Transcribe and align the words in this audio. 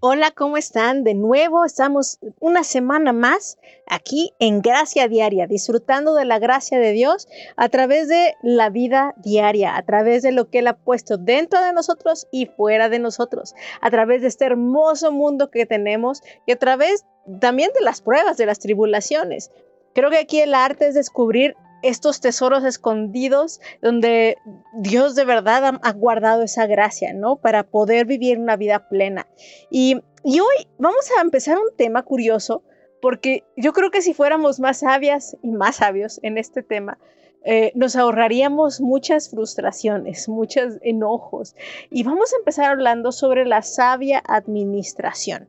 Hola, 0.00 0.30
¿cómo 0.30 0.56
están? 0.56 1.02
De 1.02 1.14
nuevo 1.14 1.64
estamos 1.64 2.20
una 2.38 2.62
semana 2.62 3.12
más 3.12 3.58
aquí 3.84 4.32
en 4.38 4.62
Gracia 4.62 5.08
Diaria, 5.08 5.48
disfrutando 5.48 6.14
de 6.14 6.24
la 6.24 6.38
gracia 6.38 6.78
de 6.78 6.92
Dios 6.92 7.26
a 7.56 7.68
través 7.68 8.06
de 8.06 8.36
la 8.44 8.70
vida 8.70 9.14
diaria, 9.16 9.76
a 9.76 9.82
través 9.82 10.22
de 10.22 10.30
lo 10.30 10.50
que 10.50 10.60
Él 10.60 10.68
ha 10.68 10.76
puesto 10.76 11.16
dentro 11.16 11.60
de 11.64 11.72
nosotros 11.72 12.28
y 12.30 12.46
fuera 12.46 12.88
de 12.88 13.00
nosotros, 13.00 13.56
a 13.80 13.90
través 13.90 14.22
de 14.22 14.28
este 14.28 14.44
hermoso 14.44 15.10
mundo 15.10 15.50
que 15.50 15.66
tenemos 15.66 16.22
y 16.46 16.52
a 16.52 16.58
través 16.60 17.04
también 17.40 17.72
de 17.74 17.80
las 17.80 18.00
pruebas, 18.00 18.36
de 18.36 18.46
las 18.46 18.60
tribulaciones. 18.60 19.50
Creo 19.96 20.10
que 20.10 20.18
aquí 20.18 20.38
el 20.38 20.54
arte 20.54 20.86
es 20.86 20.94
descubrir 20.94 21.56
estos 21.82 22.20
tesoros 22.20 22.64
escondidos 22.64 23.60
donde 23.82 24.38
Dios 24.74 25.14
de 25.14 25.24
verdad 25.24 25.78
ha, 25.82 25.92
guardado 25.92 26.42
esa 26.42 26.66
gracia, 26.66 27.12
¿no? 27.12 27.36
Para 27.36 27.64
poder 27.64 28.06
vivir 28.06 28.38
una 28.38 28.56
vida 28.56 28.88
plena. 28.88 29.26
Y, 29.70 30.00
hoy 30.24 30.68
vamos 30.78 31.10
a 31.16 31.22
empezar 31.22 31.56
un 31.56 31.76
tema 31.76 32.02
curioso, 32.02 32.62
porque 33.00 33.44
yo 33.56 33.72
creo 33.72 33.90
que 33.90 34.02
si 34.02 34.14
fuéramos 34.14 34.60
más 34.60 34.80
sabias 34.80 35.36
y 35.42 35.52
más 35.52 35.76
sabios 35.76 36.20
en 36.22 36.38
este 36.38 36.62
tema, 36.62 36.98
eh, 37.44 37.72
nos 37.74 37.94
ahorraríamos 37.94 38.80
muchas 38.80 39.30
frustraciones, 39.30 40.28
muchos 40.28 40.74
enojos. 40.82 41.54
Y 41.90 42.02
vamos 42.02 42.32
a 42.32 42.36
empezar 42.38 42.70
hablando 42.70 43.12
sobre 43.12 43.46
la 43.46 43.62
sabia 43.62 44.22
administración. 44.26 45.48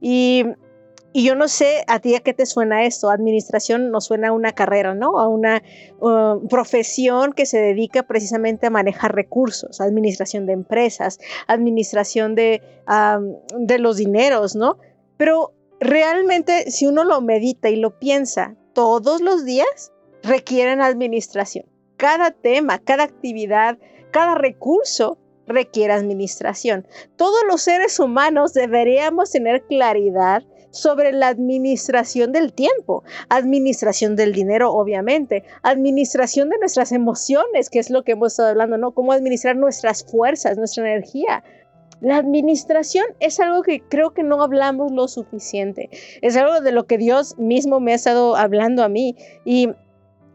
Y 0.00 0.44
y 1.12 1.24
yo 1.24 1.34
no 1.34 1.48
sé 1.48 1.84
a 1.88 1.98
ti 1.98 2.14
a 2.14 2.20
qué 2.20 2.34
te 2.34 2.46
suena 2.46 2.84
esto. 2.84 3.10
Administración 3.10 3.90
nos 3.90 4.04
suena 4.06 4.28
a 4.28 4.32
una 4.32 4.52
carrera, 4.52 4.94
¿no? 4.94 5.18
A 5.18 5.28
una 5.28 5.62
uh, 6.00 6.46
profesión 6.48 7.32
que 7.32 7.46
se 7.46 7.58
dedica 7.58 8.04
precisamente 8.04 8.66
a 8.66 8.70
manejar 8.70 9.14
recursos, 9.14 9.80
administración 9.80 10.46
de 10.46 10.52
empresas, 10.52 11.18
administración 11.48 12.34
de, 12.34 12.62
de 13.58 13.78
los 13.78 13.96
dineros, 13.96 14.54
¿no? 14.54 14.78
Pero 15.16 15.52
realmente 15.80 16.70
si 16.70 16.86
uno 16.86 17.04
lo 17.04 17.20
medita 17.20 17.70
y 17.70 17.76
lo 17.76 17.98
piensa 17.98 18.54
todos 18.72 19.20
los 19.20 19.44
días, 19.44 19.92
requieren 20.22 20.80
administración. 20.80 21.66
Cada 21.96 22.30
tema, 22.30 22.78
cada 22.78 23.02
actividad, 23.02 23.78
cada 24.12 24.36
recurso 24.36 25.18
requiere 25.46 25.92
administración. 25.92 26.86
Todos 27.16 27.40
los 27.48 27.62
seres 27.62 27.98
humanos 27.98 28.54
deberíamos 28.54 29.32
tener 29.32 29.64
claridad 29.64 30.44
sobre 30.70 31.12
la 31.12 31.28
administración 31.28 32.32
del 32.32 32.52
tiempo, 32.52 33.04
administración 33.28 34.16
del 34.16 34.32
dinero, 34.32 34.72
obviamente, 34.72 35.44
administración 35.62 36.48
de 36.48 36.58
nuestras 36.58 36.92
emociones, 36.92 37.70
que 37.70 37.78
es 37.78 37.90
lo 37.90 38.04
que 38.04 38.12
hemos 38.12 38.32
estado 38.32 38.50
hablando, 38.50 38.78
¿no? 38.78 38.92
Cómo 38.92 39.12
administrar 39.12 39.56
nuestras 39.56 40.04
fuerzas, 40.04 40.56
nuestra 40.56 40.90
energía. 40.90 41.42
La 42.00 42.16
administración 42.16 43.04
es 43.20 43.40
algo 43.40 43.62
que 43.62 43.80
creo 43.80 44.12
que 44.14 44.22
no 44.22 44.42
hablamos 44.42 44.90
lo 44.92 45.06
suficiente. 45.06 45.90
Es 46.22 46.36
algo 46.36 46.60
de 46.60 46.72
lo 46.72 46.86
que 46.86 46.96
Dios 46.96 47.38
mismo 47.38 47.78
me 47.78 47.92
ha 47.92 47.96
estado 47.96 48.36
hablando 48.36 48.82
a 48.82 48.88
mí. 48.88 49.16
Y 49.44 49.68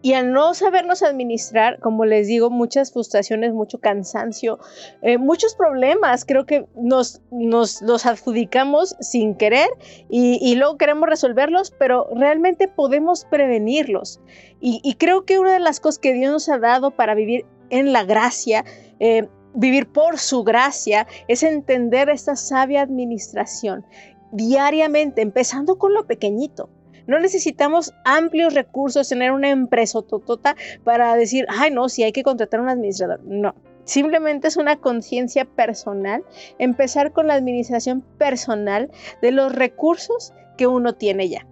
y 0.06 0.14
al 0.14 0.34
no 0.34 0.54
sabernos 0.54 1.02
administrar, 1.02 1.80
como 1.80 2.06
les 2.06 2.28
digo, 2.28 2.52
muchas 2.52 2.94
frustraciones, 2.94 3.56
mucho 3.56 3.80
cansancio, 3.80 4.60
eh, 5.02 5.18
muchos 5.18 5.56
problemas, 5.56 6.26
creo 6.26 6.46
que 6.46 6.68
nos, 6.76 7.24
nos 7.32 7.82
los 7.82 8.06
adjudicamos 8.06 8.96
sin 9.00 9.34
querer 9.34 9.68
y, 10.08 10.54
luego 10.58 10.78
queremos 10.78 11.10
resolverlos, 11.10 11.72
pero 11.80 12.08
realmente 12.16 12.68
podemos 12.68 13.26
prevenirlos. 13.26 14.22
Y, 14.62 14.94
creo 15.00 15.26
que 15.26 15.40
una 15.40 15.54
de 15.54 15.60
las 15.60 15.80
cosas 15.80 15.98
que 15.98 16.14
Dios 16.14 16.32
nos 16.32 16.50
ha 16.50 16.60
dado 16.60 16.92
para 16.92 17.16
vivir 17.16 17.48
en 17.72 17.92
la 17.92 18.04
gracia, 18.04 18.64
eh, 19.00 19.28
vivir 19.56 19.92
por 19.92 20.20
su 20.20 20.44
gracia, 20.44 21.08
es 21.28 21.42
entender 21.42 22.10
esta 22.10 22.36
sabia 22.36 22.84
administración 22.84 23.84
diariamente, 24.32 25.24
empezando 25.24 25.80
con 25.80 25.96
lo 25.96 26.06
pequeñito. 26.06 26.70
No 27.08 27.20
necesitamos 27.20 27.94
amplios 28.04 28.54
recursos, 28.54 29.10
tener 29.10 29.32
una 29.32 29.50
empresa 29.50 30.02
totota 30.02 30.56
para 30.84 31.16
decir, 31.16 31.46
ay, 31.50 31.72
no, 31.72 31.90
si 31.90 32.04
hay 32.04 32.12
que 32.12 32.24
contratar 32.24 32.62
un 32.62 32.70
administrador. 32.70 33.22
No. 33.24 33.56
Simplemente 33.84 34.48
es 34.48 34.58
una 34.58 34.78
conciencia 34.78 35.46
personal, 35.46 36.24
empezar 36.58 37.12
con 37.12 37.28
la 37.28 37.36
administración 37.36 38.02
personal 38.18 38.90
de 39.22 39.32
los 39.32 39.54
recursos 39.54 40.34
que 40.58 40.66
uno 40.66 40.96
tiene 40.96 41.30
ya. 41.30 41.46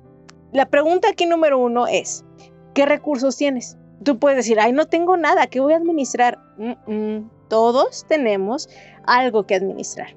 La 0.51 0.67
pregunta 0.67 1.09
aquí 1.09 1.27
número 1.27 1.59
uno 1.59 1.85
es, 1.85 2.25
¿qué 2.73 2.85
recursos 2.85 3.37
tienes? 3.37 3.77
Tú 4.03 4.17
puedes 4.17 4.37
decir, 4.37 4.59
ay, 4.59 4.73
no 4.73 4.87
tengo 4.87 5.15
nada, 5.15 5.45
¿qué 5.47 5.59
voy 5.59 5.73
a 5.73 5.77
administrar? 5.77 6.39
Todos 7.47 8.05
tenemos 8.07 8.67
algo 9.05 9.45
que 9.45 9.55
administrar. 9.55 10.15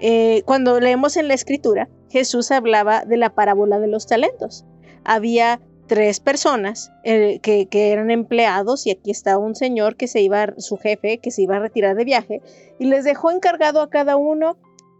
Eh, 0.00 0.42
cuando 0.46 0.80
leemos 0.80 1.18
en 1.18 1.28
la 1.28 1.34
escritura, 1.34 1.90
Jesús 2.08 2.50
hablaba 2.50 3.04
de 3.04 3.18
la 3.18 3.34
parábola 3.34 3.78
de 3.78 3.86
los 3.86 4.06
talentos 4.06 4.64
había 5.04 5.60
tres 5.90 6.20
personas 6.20 6.92
eh, 7.02 7.40
que, 7.40 7.66
eran 7.72 8.12
empleados 8.12 8.86
y 8.86 8.92
aquí 8.92 9.10
está 9.10 9.38
un 9.38 9.56
señor 9.56 9.96
que 9.96 10.06
se 10.06 10.20
iba, 10.20 10.54
su 10.58 10.76
jefe, 10.76 11.18
que 11.18 11.32
se 11.32 11.42
iba 11.42 11.56
a 11.56 11.58
retirar 11.58 11.96
de 11.96 12.04
viaje 12.04 12.42
y 12.78 12.84
les 12.84 13.04
dejó 13.04 13.32
encargado 13.32 13.82
a 13.82 13.90
cada 13.90 14.14
uno 14.14 14.56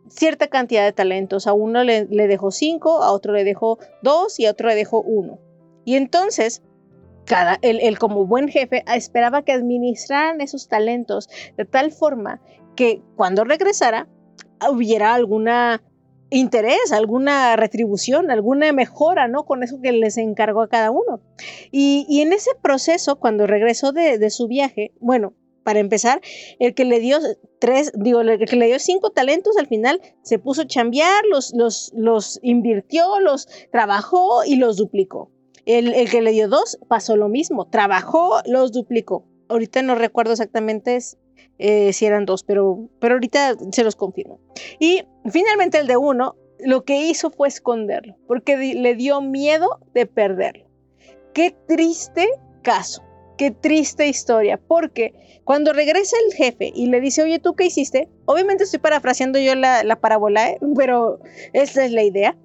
cierta 0.09 0.49
cantidad 0.49 0.85
de 0.85 0.93
talentos. 0.93 1.47
A 1.47 1.53
uno 1.53 1.85
le, 1.85 2.07
dejó 2.07 2.51
cinco, 2.51 3.05
a 3.05 3.13
otro 3.13 3.33
le 3.33 3.45
dejó 3.45 3.79
dos 4.03 4.41
y 4.41 4.47
a 4.47 4.51
otro 4.51 4.67
le 4.67 4.75
dejó 4.75 5.01
uno. 5.01 5.39
Y 5.85 5.95
entonces, 5.95 6.63
cada, 7.25 7.61
él, 7.63 7.97
como 8.01 8.27
buen 8.27 8.49
jefe 8.49 8.83
esperaba 8.93 9.43
que 9.43 9.53
administraran 9.53 10.41
esos 10.41 10.67
talentos 10.67 11.29
de 11.57 11.67
tal 11.67 11.93
forma 11.93 12.41
que 12.75 13.01
cuando 13.15 13.45
regresara 13.45 14.09
hubiera 14.69 15.15
alguna 15.15 15.83
interés, 16.31 16.93
alguna 16.93 17.57
retribución, 17.57 18.31
alguna 18.31 18.73
mejora, 18.73 19.29
¿no? 19.29 19.45
Con 19.45 19.63
eso 19.63 19.81
que 19.83 19.93
les 19.93 20.17
encargó 20.17 20.63
a 20.63 20.69
cada 20.69 20.91
uno. 20.91 21.21
Y, 21.71 22.21
en 22.21 22.33
ese 22.33 22.51
proceso, 22.63 23.17
cuando 23.17 23.47
regresó 23.47 23.93
de, 23.93 24.31
su 24.31 24.47
viaje, 24.47 24.93
bueno, 25.01 25.35
para 25.65 25.81
empezar, 25.81 26.21
el 26.59 26.75
que 26.75 26.85
le 26.85 27.01
dio 27.01 27.19
tres, 27.59 27.93
digo, 27.95 28.21
el 28.21 28.39
que 28.47 28.57
le 28.57 28.67
dio 28.67 28.79
cinco 28.79 29.11
talentos 29.11 29.57
al 29.59 29.67
final 29.67 30.01
se 30.23 30.39
puso 30.39 30.63
a 30.63 30.67
chambear, 30.67 31.25
los, 31.31 31.53
los, 31.55 31.93
los 31.95 32.39
invirtió, 32.43 33.21
los 33.21 33.47
trabajó 33.71 34.45
y 34.45 34.57
los 34.57 34.77
duplicó. 34.77 35.31
El, 35.67 35.93
el, 35.93 36.11
que 36.11 36.23
le 36.23 36.33
dio 36.33 36.49
dos 36.49 36.79
pasó 36.89 37.17
lo 37.17 37.29
mismo, 37.29 37.69
trabajó, 37.69 38.41
los 38.47 38.73
duplicó. 38.73 39.27
Ahorita 39.49 39.83
no 39.83 39.95
recuerdo 39.95 40.33
exactamente 40.33 40.99
eh, 41.63 41.93
si 41.93 42.07
eran 42.07 42.25
dos, 42.25 42.43
pero, 42.43 42.89
pero 43.01 43.15
ahorita 43.15 43.55
se 43.71 43.85
los 43.85 43.95
confirmo. 43.95 44.41
Y 44.79 45.03
finalmente 45.31 45.79
el 45.79 45.87
de 45.87 45.99
uno, 45.99 46.35
lo 46.59 46.85
que 46.85 47.07
hizo 47.07 47.31
fue 47.31 47.49
esconderlo, 47.49 48.17
porque 48.27 48.57
le 48.57 48.95
dio 48.95 49.21
miedo 49.21 49.79
de 49.93 50.07
perderlo. 50.07 50.65
Qué 51.35 51.55
triste 51.69 52.27
caso, 52.63 53.03
qué 53.37 53.51
triste 53.51 54.09
historia, 54.09 54.57
porque 54.57 55.13
cuando 55.45 55.75
regresa 55.75 56.17
el 56.27 56.35
jefe 56.35 56.73
y 56.75 56.87
le 56.87 56.99
dice, 56.99 57.23
oye, 57.23 57.39
¿tú 57.39 57.55
qué 57.55 57.67
hiciste? 57.67 58.09
Obviamente 58.25 58.65
estoy 58.65 58.81
parafraseando 58.81 59.39
yo 59.39 59.55
la, 59.55 59.85
la 59.85 59.97
parábola, 59.97 60.53
¿eh? 60.53 60.59
pero 60.75 61.21
esta 61.53 61.85
es 61.85 61.93
la 61.93 62.03
idea. 62.03 62.39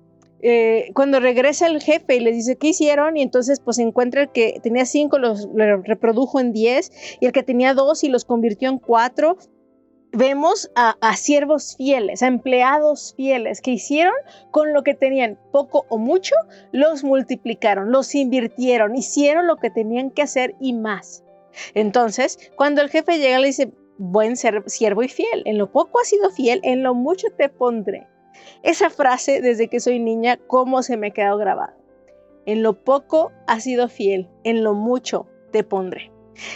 Eh, 0.47 0.91
cuando 0.93 1.19
regresa 1.19 1.65
el 1.65 1.81
jefe 1.81 2.17
y 2.17 2.19
les 2.19 2.35
dice 2.35 2.55
qué 2.55 2.67
hicieron 2.67 3.17
y 3.17 3.23
entonces 3.23 3.59
pues 3.59 3.79
encuentra 3.79 4.21
el 4.21 4.29
que 4.29 4.59
tenía 4.61 4.85
cinco 4.85 5.17
los, 5.17 5.49
reprodujo 5.55 6.39
en 6.39 6.53
diez 6.53 6.91
y 7.19 7.25
el 7.25 7.31
que 7.31 7.41
tenía 7.41 7.73
dos 7.73 8.03
y 8.03 8.09
los 8.09 8.25
convirtió 8.25 8.69
en 8.69 8.77
cuatro 8.77 9.37
vemos 10.11 10.69
a, 10.75 10.97
a, 11.01 11.15
siervos 11.15 11.75
fieles, 11.77 12.21
a 12.21 12.27
empleados 12.27 13.15
fieles 13.17 13.59
que 13.59 13.71
hicieron 13.71 14.13
con 14.51 14.71
lo 14.71 14.83
que 14.83 14.93
tenían, 14.93 15.39
poco 15.51 15.87
o 15.89 15.97
mucho, 15.97 16.35
los 16.71 17.03
multiplicaron, 17.03 17.91
los 17.91 18.13
invirtieron, 18.13 18.95
hicieron 18.95 19.47
lo 19.47 19.57
que 19.57 19.71
tenían 19.71 20.11
que 20.11 20.21
hacer 20.21 20.53
y 20.59 20.73
más. 20.73 21.23
Entonces, 21.73 22.51
cuando 22.55 22.83
el 22.83 22.91
jefe 22.91 23.17
llega, 23.17 23.39
le 23.39 23.47
dice, 23.47 23.73
buen 23.97 24.35
siervo 24.37 25.01
y 25.01 25.07
fiel, 25.07 25.41
en 25.45 25.57
lo 25.57 25.71
poco 25.71 25.99
has 25.99 26.07
sido 26.07 26.29
fiel, 26.29 26.59
en 26.61 26.83
lo 26.83 26.93
mucho 26.93 27.29
te 27.35 27.49
pondré. 27.49 28.07
Esa 28.63 28.89
frase, 28.89 29.41
desde 29.41 29.67
que 29.67 29.79
soy 29.79 29.99
niña, 29.99 30.37
¿cómo 30.47 30.83
se 30.83 30.97
me 30.97 31.11
quedó 31.11 31.37
grabada? 31.37 31.75
En 32.45 32.63
lo 32.63 32.73
poco 32.73 33.31
has 33.47 33.63
sido 33.63 33.89
fiel, 33.89 34.29
en 34.43 34.63
lo 34.63 34.73
mucho 34.73 35.27
te 35.51 35.63
pondré. 35.63 36.11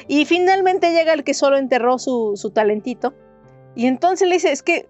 Y 0.07 0.25
finalmente 0.25 0.91
llega 0.91 1.13
el 1.13 1.23
que 1.23 1.33
solo 1.33 1.57
enterró 1.57 1.97
su, 1.99 2.51
talentito. 2.53 3.13
Y 3.75 3.87
entonces 3.87 4.27
le 4.27 4.35
dice, 4.35 4.51
es 4.51 4.63
que, 4.63 4.87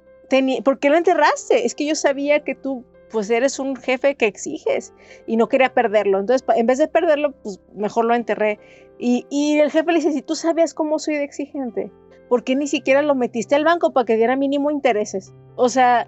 ¿por 0.63 0.79
qué 0.79 0.89
lo 0.89 0.97
enterraste? 0.97 1.65
Es 1.65 1.75
que 1.75 1.85
yo 1.85 1.95
sabía 1.95 2.43
que 2.43 2.55
tú 2.55 2.85
pues 3.11 3.29
eres 3.31 3.57
un 3.57 3.75
jefe 3.75 4.13
que 4.15 4.27
exiges 4.27 4.93
y 5.25 5.35
no 5.35 5.49
quería 5.49 5.73
perderlo. 5.73 6.19
Entonces, 6.19 6.45
en 6.55 6.67
vez 6.67 6.77
de 6.77 6.87
perderlo, 6.87 7.31
pues 7.31 7.59
mejor 7.73 8.05
lo 8.05 8.13
enterré. 8.13 8.59
Y, 8.99 9.25
y, 9.29 9.57
el 9.57 9.71
jefe 9.71 9.91
le 9.91 9.97
dice, 9.97 10.11
si 10.11 10.21
tú 10.21 10.35
sabías 10.35 10.73
cómo 10.73 10.99
soy 10.99 11.15
de 11.15 11.23
exigente, 11.23 11.91
¿por 12.27 12.43
qué 12.43 12.55
ni 12.55 12.67
siquiera 12.67 13.01
lo 13.01 13.15
metiste 13.15 13.55
al 13.55 13.65
banco 13.65 13.93
para 13.93 14.05
que 14.05 14.15
diera 14.15 14.35
mínimo 14.35 14.69
intereses? 14.69 15.33
O 15.55 15.69
sea, 15.69 16.05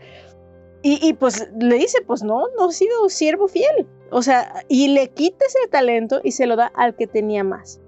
y, 0.84 1.14
pues 1.14 1.48
le 1.60 1.76
dice, 1.76 2.00
pues 2.06 2.24
no, 2.24 2.48
no 2.58 2.70
ha 2.70 2.72
sido 2.72 3.08
siervo 3.10 3.48
fiel. 3.48 3.88
O 4.10 4.24
sea, 4.24 4.64
y 4.68 4.88
le 4.88 5.10
quita 5.10 5.46
ese 5.46 5.68
talento 5.70 6.22
y 6.24 6.32
se 6.32 6.48
lo 6.48 6.56
da 6.56 6.72
al 6.76 6.96
que 6.96 7.06
tenía 7.06 7.44
más. 7.44 7.80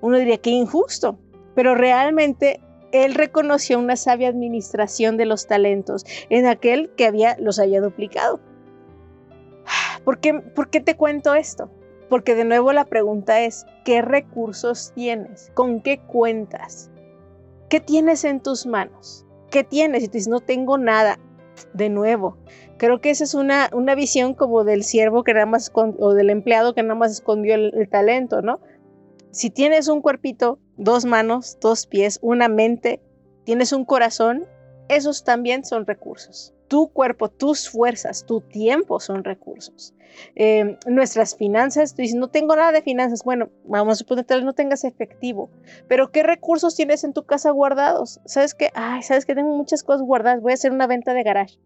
Uno 0.00 0.18
diría 0.18 0.38
que 0.38 0.50
injusto, 0.50 1.18
pero 1.54 1.74
realmente 1.74 2.60
él 2.90 3.14
reconoció 3.14 3.78
una 3.78 3.96
sabia 3.96 4.28
administración 4.28 5.16
de 5.16 5.26
los 5.26 5.46
talentos 5.46 6.04
en 6.30 6.46
aquel 6.46 6.90
que 6.96 7.06
había, 7.06 7.36
los 7.38 7.58
había 7.58 7.80
duplicado. 7.80 8.40
¿Por 10.04 10.18
qué, 10.18 10.34
¿Por 10.34 10.68
qué 10.68 10.80
te 10.80 10.96
cuento 10.96 11.34
esto? 11.34 11.70
Porque 12.08 12.34
de 12.34 12.44
nuevo 12.44 12.72
la 12.72 12.84
pregunta 12.84 13.40
es, 13.40 13.64
¿qué 13.84 14.02
recursos 14.02 14.92
tienes? 14.94 15.50
¿Con 15.54 15.80
qué 15.80 16.00
cuentas? 16.00 16.90
¿Qué 17.70 17.80
tienes 17.80 18.24
en 18.24 18.40
tus 18.40 18.66
manos? 18.66 19.24
¿Qué 19.50 19.64
tienes? 19.64 20.02
Y 20.02 20.08
dices, 20.08 20.28
no 20.28 20.40
tengo 20.40 20.76
nada. 20.76 21.18
De 21.74 21.88
nuevo, 21.88 22.38
creo 22.78 23.00
que 23.00 23.10
esa 23.10 23.24
es 23.24 23.34
una, 23.34 23.68
una 23.72 23.94
visión 23.94 24.34
como 24.34 24.64
del 24.64 24.84
siervo 24.84 25.22
que 25.22 25.34
nada 25.34 25.46
más, 25.46 25.70
o 25.74 26.14
del 26.14 26.30
empleado 26.30 26.74
que 26.74 26.82
nada 26.82 26.94
más 26.94 27.12
escondió 27.12 27.54
el 27.54 27.88
talento, 27.90 28.42
¿no? 28.42 28.60
Si 29.32 29.48
tienes 29.48 29.88
un 29.88 30.02
cuerpito, 30.02 30.58
dos 30.76 31.06
manos, 31.06 31.56
dos 31.58 31.86
pies, 31.86 32.18
una 32.20 32.48
mente, 32.48 33.00
tienes 33.44 33.72
un 33.72 33.86
corazón, 33.86 34.46
esos 34.88 35.24
también 35.24 35.64
son 35.64 35.86
recursos. 35.86 36.54
Tu 36.72 36.88
cuerpo, 36.88 37.28
tus 37.28 37.68
fuerzas, 37.68 38.24
tu 38.24 38.40
tiempo 38.40 38.98
son 38.98 39.24
recursos. 39.24 39.94
Em, 40.34 40.78
nuestras 40.86 41.36
finanzas, 41.36 41.94
tú 41.94 42.00
dices, 42.00 42.16
no 42.16 42.28
tengo 42.28 42.56
nada 42.56 42.72
de 42.72 42.80
finanzas. 42.80 43.24
Bueno, 43.24 43.50
vamos 43.64 43.92
a 43.92 43.96
suponer 43.96 44.24
que 44.24 44.40
no 44.40 44.54
tengas 44.54 44.84
efectivo, 44.84 45.50
pero 45.86 46.10
¿qué 46.10 46.22
recursos 46.22 46.74
tienes 46.74 47.04
en 47.04 47.12
tu 47.12 47.26
casa 47.26 47.50
guardados? 47.50 48.22
¿Sabes 48.24 48.54
que, 48.54 48.70
Ay, 48.72 49.02
sabes 49.02 49.26
que 49.26 49.34
tengo 49.34 49.54
muchas 49.54 49.82
cosas 49.82 50.00
guardadas, 50.00 50.40
voy 50.40 50.52
a 50.52 50.54
hacer 50.54 50.72
una 50.72 50.86
venta 50.86 51.12
de 51.12 51.22
garage 51.22 51.58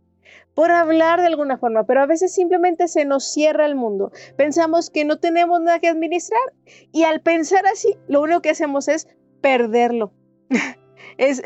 por 0.56 0.72
hablar 0.72 1.20
de 1.20 1.28
alguna 1.28 1.56
forma, 1.56 1.84
pero 1.84 2.02
a 2.02 2.06
veces 2.06 2.34
simplemente 2.34 2.88
se 2.88 3.04
nos 3.04 3.32
cierra 3.32 3.64
el 3.64 3.76
mundo. 3.76 4.10
Pensamos 4.36 4.90
que 4.90 5.04
no 5.04 5.20
tenemos 5.20 5.60
nada 5.60 5.78
que 5.78 5.86
administrar 5.86 6.52
y 6.90 7.04
al 7.04 7.20
pensar 7.20 7.64
así, 7.68 7.96
lo 8.08 8.22
único 8.22 8.42
que 8.42 8.50
hacemos 8.50 8.88
es 8.88 9.06
perderlo. 9.40 10.10
es 11.18 11.42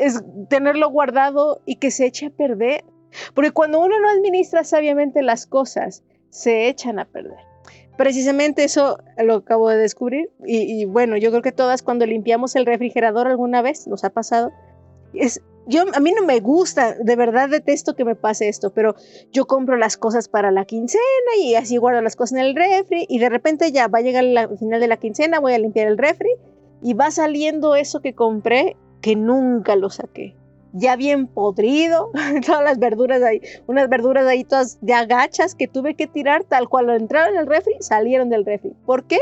tenerlo 0.49 0.89
guardado 0.89 1.61
y 1.63 1.75
que 1.75 1.91
se 1.91 2.07
eche 2.07 2.25
a 2.25 2.29
perder. 2.31 2.83
Porque 3.33 3.51
cuando 3.51 3.79
uno 3.79 3.99
no 3.99 4.09
administra 4.09 4.63
sabiamente 4.63 5.21
las 5.21 5.45
cosas, 5.47 6.03
se 6.29 6.67
echan 6.67 6.99
a 6.99 7.05
perder. 7.05 7.39
Precisamente 7.97 8.63
eso 8.63 8.97
lo 9.17 9.35
acabo 9.35 9.69
de 9.69 9.77
descubrir 9.77 10.31
y, 10.45 10.85
bueno, 10.85 11.17
yo 11.17 11.29
creo 11.29 11.41
que 11.41 11.51
todas 11.51 11.83
cuando 11.83 12.05
limpiamos 12.05 12.55
el 12.55 12.65
refrigerador 12.65 13.27
alguna 13.27 13.61
vez, 13.61 13.85
nos 13.87 14.03
ha 14.03 14.09
pasado, 14.09 14.51
es 15.13 15.41
yo 15.67 15.83
a 15.93 15.99
mí 15.99 16.11
no 16.11 16.25
me 16.25 16.39
gusta, 16.39 16.95
de 16.95 17.15
verdad 17.15 17.49
detesto 17.49 17.95
que 17.95 18.05
me 18.05 18.15
pase 18.15 18.49
esto, 18.49 18.73
pero 18.73 18.95
yo 19.31 19.45
compro 19.45 19.77
las 19.77 19.95
cosas 19.95 20.27
para 20.27 20.51
la 20.51 20.65
quincena 20.65 21.03
y 21.39 21.55
así 21.55 21.77
guardo 21.77 22.01
las 22.01 22.15
cosas 22.15 22.39
en 22.39 22.45
el 22.45 22.55
refri 22.55 23.05
y 23.07 23.19
de 23.19 23.29
repente 23.29 23.71
ya 23.71 23.87
va 23.87 23.99
a 23.99 24.01
llegar 24.01 24.23
el 24.23 24.57
final 24.57 24.79
de 24.79 24.87
la 24.87 24.97
quincena, 24.97 25.39
voy 25.39 25.53
a 25.53 25.59
limpiar 25.59 25.87
el 25.87 25.97
refri 25.97 26.31
y 26.81 26.93
va 26.93 27.11
saliendo 27.11 27.75
eso 27.75 28.01
que 28.01 28.15
compré 28.15 28.75
que 29.01 29.15
nunca 29.15 29.75
lo 29.75 29.89
saqué. 29.89 30.35
Ya 30.73 30.95
bien 30.95 31.27
podrido, 31.27 32.11
todas 32.45 32.63
las 32.63 32.79
verduras 32.79 33.21
ahí, 33.21 33.41
unas 33.67 33.89
verduras 33.89 34.25
ahí 34.25 34.43
todas 34.43 34.79
de 34.81 34.93
agachas 34.93 35.55
que 35.55 35.67
tuve 35.67 35.95
que 35.95 36.07
tirar 36.07 36.43
tal 36.45 36.69
cual 36.69 36.89
entraron 36.89 37.35
en 37.35 37.41
el 37.41 37.47
refri, 37.47 37.75
salieron 37.79 38.29
del 38.29 38.45
refri. 38.45 38.73
¿Por 38.85 39.05
qué? 39.05 39.19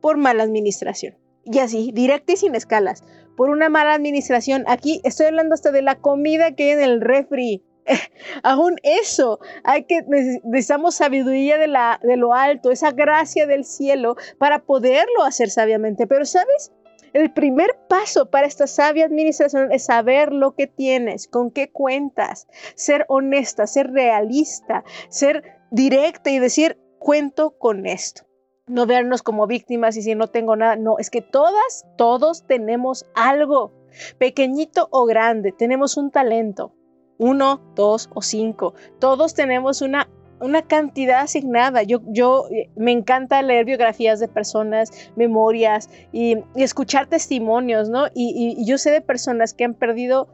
Por 0.00 0.16
mala 0.16 0.42
administración. 0.42 1.14
Y 1.44 1.58
así, 1.58 1.90
directa 1.92 2.32
y 2.32 2.36
sin 2.36 2.54
escalas 2.54 3.02
por 3.36 3.50
una 3.50 3.68
mala 3.68 3.94
administración. 3.94 4.64
Aquí 4.66 5.00
estoy 5.04 5.26
hablando 5.26 5.54
hasta 5.54 5.72
de 5.72 5.82
la 5.82 5.96
comida 5.96 6.54
que 6.54 6.64
hay 6.64 6.70
en 6.70 6.80
el 6.80 7.00
refri. 7.00 7.62
Aún 8.42 8.76
eso, 8.82 9.40
hay 9.64 9.84
que 9.84 10.02
necesitamos 10.06 10.94
sabiduría 10.94 11.58
de, 11.58 11.66
la, 11.66 11.98
de 12.02 12.16
lo 12.16 12.34
alto, 12.34 12.70
esa 12.70 12.92
gracia 12.92 13.46
del 13.46 13.64
cielo 13.64 14.16
para 14.38 14.60
poderlo 14.60 15.24
hacer 15.24 15.50
sabiamente. 15.50 16.06
Pero 16.06 16.24
sabes, 16.24 16.72
el 17.12 17.32
primer 17.32 17.78
paso 17.88 18.30
para 18.30 18.46
esta 18.46 18.66
sabia 18.66 19.06
administración 19.06 19.72
es 19.72 19.84
saber 19.84 20.32
lo 20.32 20.54
que 20.54 20.66
tienes, 20.66 21.28
con 21.28 21.50
qué 21.50 21.70
cuentas, 21.70 22.48
ser 22.74 23.04
honesta, 23.08 23.66
ser 23.66 23.90
realista, 23.90 24.84
ser 25.08 25.60
directa 25.70 26.30
y 26.30 26.38
decir, 26.38 26.78
cuento 26.98 27.58
con 27.58 27.86
esto 27.86 28.24
no 28.66 28.86
vernos 28.86 29.22
como 29.22 29.46
víctimas 29.46 29.96
y 29.96 30.02
si 30.02 30.14
no 30.14 30.28
tengo 30.28 30.56
nada. 30.56 30.76
No, 30.76 30.98
es 30.98 31.10
que 31.10 31.22
todas, 31.22 31.86
todos 31.96 32.46
tenemos 32.46 33.06
algo, 33.14 33.72
pequeñito 34.18 34.88
o 34.90 35.04
grande, 35.04 35.52
tenemos 35.52 35.96
un 35.96 36.10
talento, 36.10 36.74
uno, 37.18 37.60
dos 37.74 38.10
o 38.14 38.22
cinco. 38.22 38.74
Todos 38.98 39.34
tenemos 39.34 39.82
una, 39.82 40.08
una 40.42 40.62
cantidad 40.62 41.20
asignada. 41.20 41.82
Yo, 41.82 42.00
yo 42.06 42.46
eh, 42.50 42.68
me 42.76 42.92
encanta 42.92 43.40
leer 43.42 43.64
biografías 43.64 44.20
de 44.20 44.28
personas, 44.28 44.90
memorias 45.16 45.88
y, 46.12 46.38
escuchar 46.56 47.06
testimonios, 47.06 47.88
¿no? 47.88 48.06
y 48.14 48.64
yo 48.64 48.76
sé 48.78 48.90
de 48.90 49.00
personas 49.00 49.54
que 49.54 49.64
han 49.64 49.74
perdido 49.74 50.28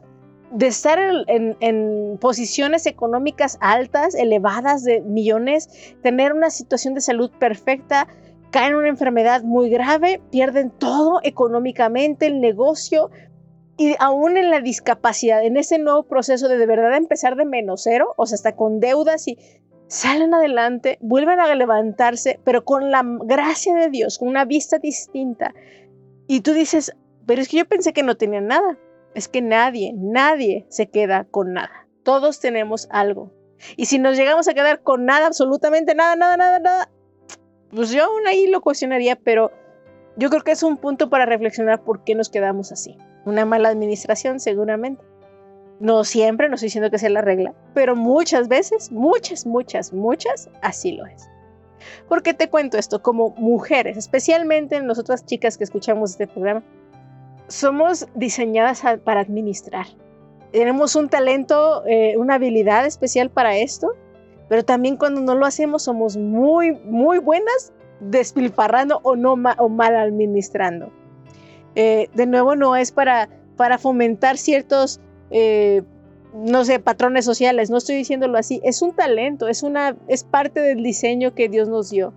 de 0.51 0.67
estar 0.67 0.99
en, 1.27 2.17
posiciones 2.19 2.85
económicas 2.85 3.57
altas, 3.61 4.15
elevadas 4.15 4.83
de 4.83 5.01
millones, 5.01 5.95
tener 6.01 6.33
una 6.33 6.49
situación 6.49 6.93
de 6.93 7.01
salud 7.01 7.31
perfecta, 7.39 8.07
caen 8.51 8.71
en 8.71 8.77
una 8.77 8.89
enfermedad 8.89 9.43
muy 9.43 9.69
grave, 9.69 10.21
pierden 10.31 10.71
todo 10.71 11.19
económicamente, 11.23 12.25
el 12.25 12.41
negocio 12.41 13.11
y 13.77 13.95
aún 13.99 14.37
en 14.37 14.49
la 14.49 14.59
discapacidad, 14.59 15.43
en 15.43 15.55
ese 15.55 15.77
nuevo 15.77 16.03
proceso 16.03 16.47
de 16.49 16.57
de 16.57 16.65
verdad 16.65 16.97
empezar 16.97 17.35
de 17.35 17.45
menos 17.45 17.83
cero, 17.83 18.13
o 18.17 18.25
sea, 18.25 18.35
hasta 18.35 18.55
con 18.55 18.79
deudas 18.79 19.27
y 19.27 19.37
salen 19.89 20.33
adelante, 20.33 20.97
vuelven 21.01 21.41
a 21.41 21.53
levantarse, 21.53 22.39
pero 22.45 22.63
con 22.63 22.91
la 22.91 23.03
gracia 23.25 23.75
de 23.75 23.89
Dios, 23.89 24.17
con 24.17 24.29
una 24.29 24.45
vista 24.45 24.79
distinta. 24.79 25.53
Y 26.27 26.39
tú 26.41 26.53
dices, 26.53 26.95
pero 27.25 27.41
es 27.41 27.49
que 27.49 27.57
yo 27.57 27.67
pensé 27.67 27.91
que 27.91 28.03
no 28.03 28.15
tenían 28.15 28.47
nada 28.47 28.77
es 29.15 29.27
que 29.27 29.41
nadie, 29.41 29.93
nadie 29.95 30.65
se 30.69 30.89
queda 30.89 31.25
con 31.25 31.53
nada. 31.53 31.87
Todos 32.03 32.39
tenemos 32.39 32.87
algo. 32.91 33.31
Y 33.75 33.85
si 33.85 33.99
nos 33.99 34.15
llegamos 34.15 34.47
a 34.47 34.53
quedar 34.53 34.81
con 34.81 35.05
nada, 35.05 35.27
absolutamente 35.27 35.95
nada, 35.95 36.15
nada, 36.15 36.37
nada, 36.37 36.59
nada, 36.59 36.91
pues 37.71 37.91
yo 37.91 38.05
aún 38.05 38.25
ahí 38.27 38.47
lo 38.47 38.61
cuestionaría, 38.61 39.17
pero 39.17 39.51
yo 40.15 40.29
creo 40.29 40.43
que 40.43 40.51
es 40.51 40.63
un 40.63 40.77
punto 40.77 41.09
para 41.09 41.25
reflexionar 41.25 41.83
por 41.83 42.03
qué 42.03 42.15
nos 42.15 42.29
quedamos 42.29 42.71
así. 42.71 42.97
Una 43.25 43.45
mala 43.45 43.69
administración, 43.69 44.39
seguramente. 44.39 45.03
No 45.79 46.03
siempre, 46.03 46.49
no 46.49 46.55
estoy 46.55 46.67
diciendo 46.67 46.91
que 46.91 46.99
sea 46.99 47.09
la 47.09 47.21
regla, 47.21 47.53
pero 47.73 47.95
muchas 47.95 48.47
veces, 48.47 48.91
muchas, 48.91 49.45
muchas, 49.45 49.93
muchas, 49.93 50.49
así 50.61 50.91
lo 50.91 51.05
es. 51.05 51.29
¿Por 52.07 52.21
qué 52.21 52.33
te 52.33 52.49
cuento 52.49 52.77
esto? 52.77 53.01
Como 53.01 53.29
mujeres, 53.37 53.97
especialmente 53.97 54.81
nosotras 54.81 55.25
chicas 55.25 55.57
que 55.57 55.63
escuchamos 55.63 56.11
este 56.11 56.27
programa, 56.27 56.63
somos 57.47 58.07
diseñadas 58.15 58.83
para 59.03 59.21
administrar. 59.21 59.87
Tenemos 60.51 60.95
un 60.95 61.09
talento, 61.09 61.85
eh, 61.85 62.17
una 62.17 62.35
habilidad 62.35 62.85
especial 62.85 63.29
para 63.29 63.57
esto, 63.57 63.93
pero 64.47 64.65
también 64.65 64.97
cuando 64.97 65.21
no 65.21 65.35
lo 65.35 65.45
hacemos 65.45 65.83
somos 65.83 66.17
muy, 66.17 66.71
muy 66.71 67.19
buenas 67.19 67.71
despilfarrando 67.99 68.99
o, 69.03 69.15
no 69.15 69.33
o 69.33 69.69
mal 69.69 69.95
administrando. 69.95 70.91
Eh, 71.75 72.09
de 72.13 72.25
nuevo, 72.25 72.55
no 72.55 72.75
es 72.75 72.91
para, 72.91 73.29
para 73.55 73.77
fomentar 73.77 74.37
ciertos, 74.37 74.99
eh, 75.31 75.83
no 76.33 76.63
sé, 76.65 76.79
patrones 76.79 77.25
sociales, 77.25 77.69
no 77.69 77.77
estoy 77.77 77.95
diciéndolo 77.95 78.37
así, 78.37 78.61
es 78.63 78.81
un 78.81 78.95
talento, 78.95 79.47
es, 79.47 79.63
una, 79.63 79.97
es 80.07 80.23
parte 80.23 80.59
del 80.59 80.83
diseño 80.83 81.33
que 81.33 81.49
Dios 81.49 81.67
nos 81.67 81.89
dio. 81.89 82.13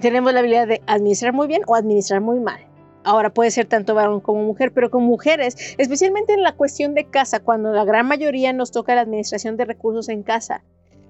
Tenemos 0.00 0.32
la 0.32 0.40
habilidad 0.40 0.66
de 0.66 0.82
administrar 0.86 1.32
muy 1.32 1.46
bien 1.46 1.62
o 1.66 1.74
administrar 1.74 2.20
muy 2.20 2.40
mal. 2.40 2.66
Ahora 3.02 3.32
puede 3.32 3.50
ser 3.50 3.66
tanto 3.66 3.94
varón 3.94 4.20
como 4.20 4.42
mujer, 4.42 4.72
pero 4.72 4.90
con 4.90 5.04
mujeres, 5.04 5.74
especialmente 5.78 6.34
en 6.34 6.42
la 6.42 6.56
cuestión 6.56 6.94
de 6.94 7.06
casa, 7.06 7.40
cuando 7.40 7.72
la 7.72 7.84
gran 7.84 8.06
mayoría 8.06 8.52
nos 8.52 8.72
toca 8.72 8.94
la 8.94 9.02
administración 9.02 9.56
de 9.56 9.64
recursos 9.64 10.08
en 10.08 10.22
casa. 10.22 10.62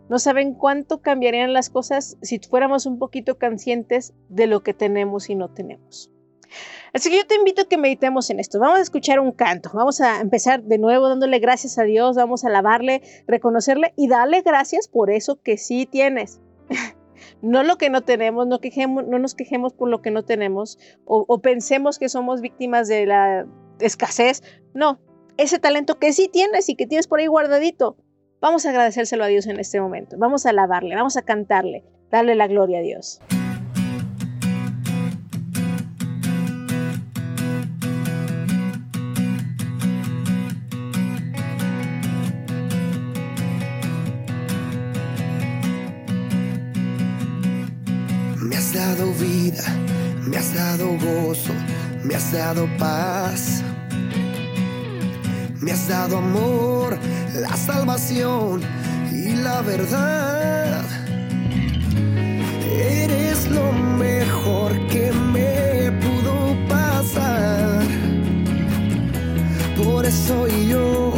No 0.08 0.18
saben 0.18 0.54
cuánto 0.54 1.02
cambiarían 1.02 1.52
las 1.52 1.70
cosas 1.70 2.16
si 2.20 2.38
fuéramos 2.38 2.86
un 2.86 2.98
poquito 2.98 3.38
conscientes 3.38 4.12
de 4.28 4.46
lo 4.46 4.62
que 4.62 4.74
tenemos 4.74 5.30
y 5.30 5.36
no 5.36 5.50
tenemos. 5.50 6.10
Así 6.92 7.10
que 7.10 7.16
yo 7.16 7.26
te 7.26 7.36
invito 7.36 7.62
a 7.62 7.68
que 7.68 7.76
meditemos 7.76 8.30
en 8.30 8.40
esto. 8.40 8.58
Vamos 8.58 8.78
a 8.78 8.82
escuchar 8.82 9.20
un 9.20 9.32
canto. 9.32 9.70
Vamos 9.72 10.00
a 10.00 10.20
empezar 10.20 10.62
de 10.62 10.78
nuevo 10.78 11.08
dándole 11.08 11.38
gracias 11.38 11.78
a 11.78 11.84
Dios. 11.84 12.16
Vamos 12.16 12.44
a 12.44 12.48
alabarle, 12.48 13.02
reconocerle 13.26 13.92
y 13.96 14.08
darle 14.08 14.42
gracias 14.42 14.88
por 14.88 15.10
eso 15.10 15.40
que 15.42 15.56
sí 15.56 15.86
tienes. 15.86 16.40
no 17.42 17.62
lo 17.62 17.76
que 17.76 17.90
no 17.90 18.02
tenemos, 18.02 18.46
no, 18.46 18.60
quejemos, 18.60 19.06
no 19.06 19.18
nos 19.18 19.34
quejemos 19.34 19.72
por 19.72 19.88
lo 19.88 20.02
que 20.02 20.10
no 20.10 20.24
tenemos 20.24 20.78
o, 21.04 21.40
pensemos 21.40 21.98
que 21.98 22.08
somos 22.08 22.40
víctimas 22.40 22.88
de 22.88 23.06
la 23.06 23.46
escasez. 23.80 24.42
No, 24.74 25.00
ese 25.36 25.58
talento 25.58 25.98
que 25.98 26.12
sí 26.12 26.28
tienes 26.28 26.68
y 26.68 26.76
que 26.76 26.86
tienes 26.86 27.06
por 27.06 27.20
ahí 27.20 27.26
guardadito, 27.26 27.96
vamos 28.40 28.66
a 28.66 28.70
agradecérselo 28.70 29.24
a 29.24 29.28
Dios 29.28 29.46
en 29.46 29.58
este 29.60 29.80
momento. 29.80 30.16
Vamos 30.18 30.46
a 30.46 30.50
alabarle, 30.50 30.94
vamos 30.94 31.16
a 31.16 31.22
cantarle, 31.22 31.84
darle 32.10 32.34
la 32.34 32.46
gloria 32.46 32.78
a 32.78 32.82
Dios. 32.82 33.20
Dado 49.00 49.12
vida, 49.14 49.64
me 50.26 50.36
has 50.36 50.54
dado 50.54 50.88
gozo, 50.98 51.52
me 52.04 52.14
has 52.14 52.32
dado 52.32 52.68
paz. 52.78 53.62
Me 55.60 55.72
has 55.72 55.88
dado 55.88 56.18
amor, 56.18 56.98
la 57.34 57.54
salvación 57.56 58.62
y 59.12 59.36
la 59.36 59.60
verdad. 59.62 60.82
Eres 62.64 63.46
lo 63.50 63.72
mejor 63.72 64.72
que 64.88 65.12
me 65.12 65.92
pudo 66.00 66.56
pasar. 66.68 67.86
Por 69.82 70.06
eso 70.06 70.46
yo 70.48 71.12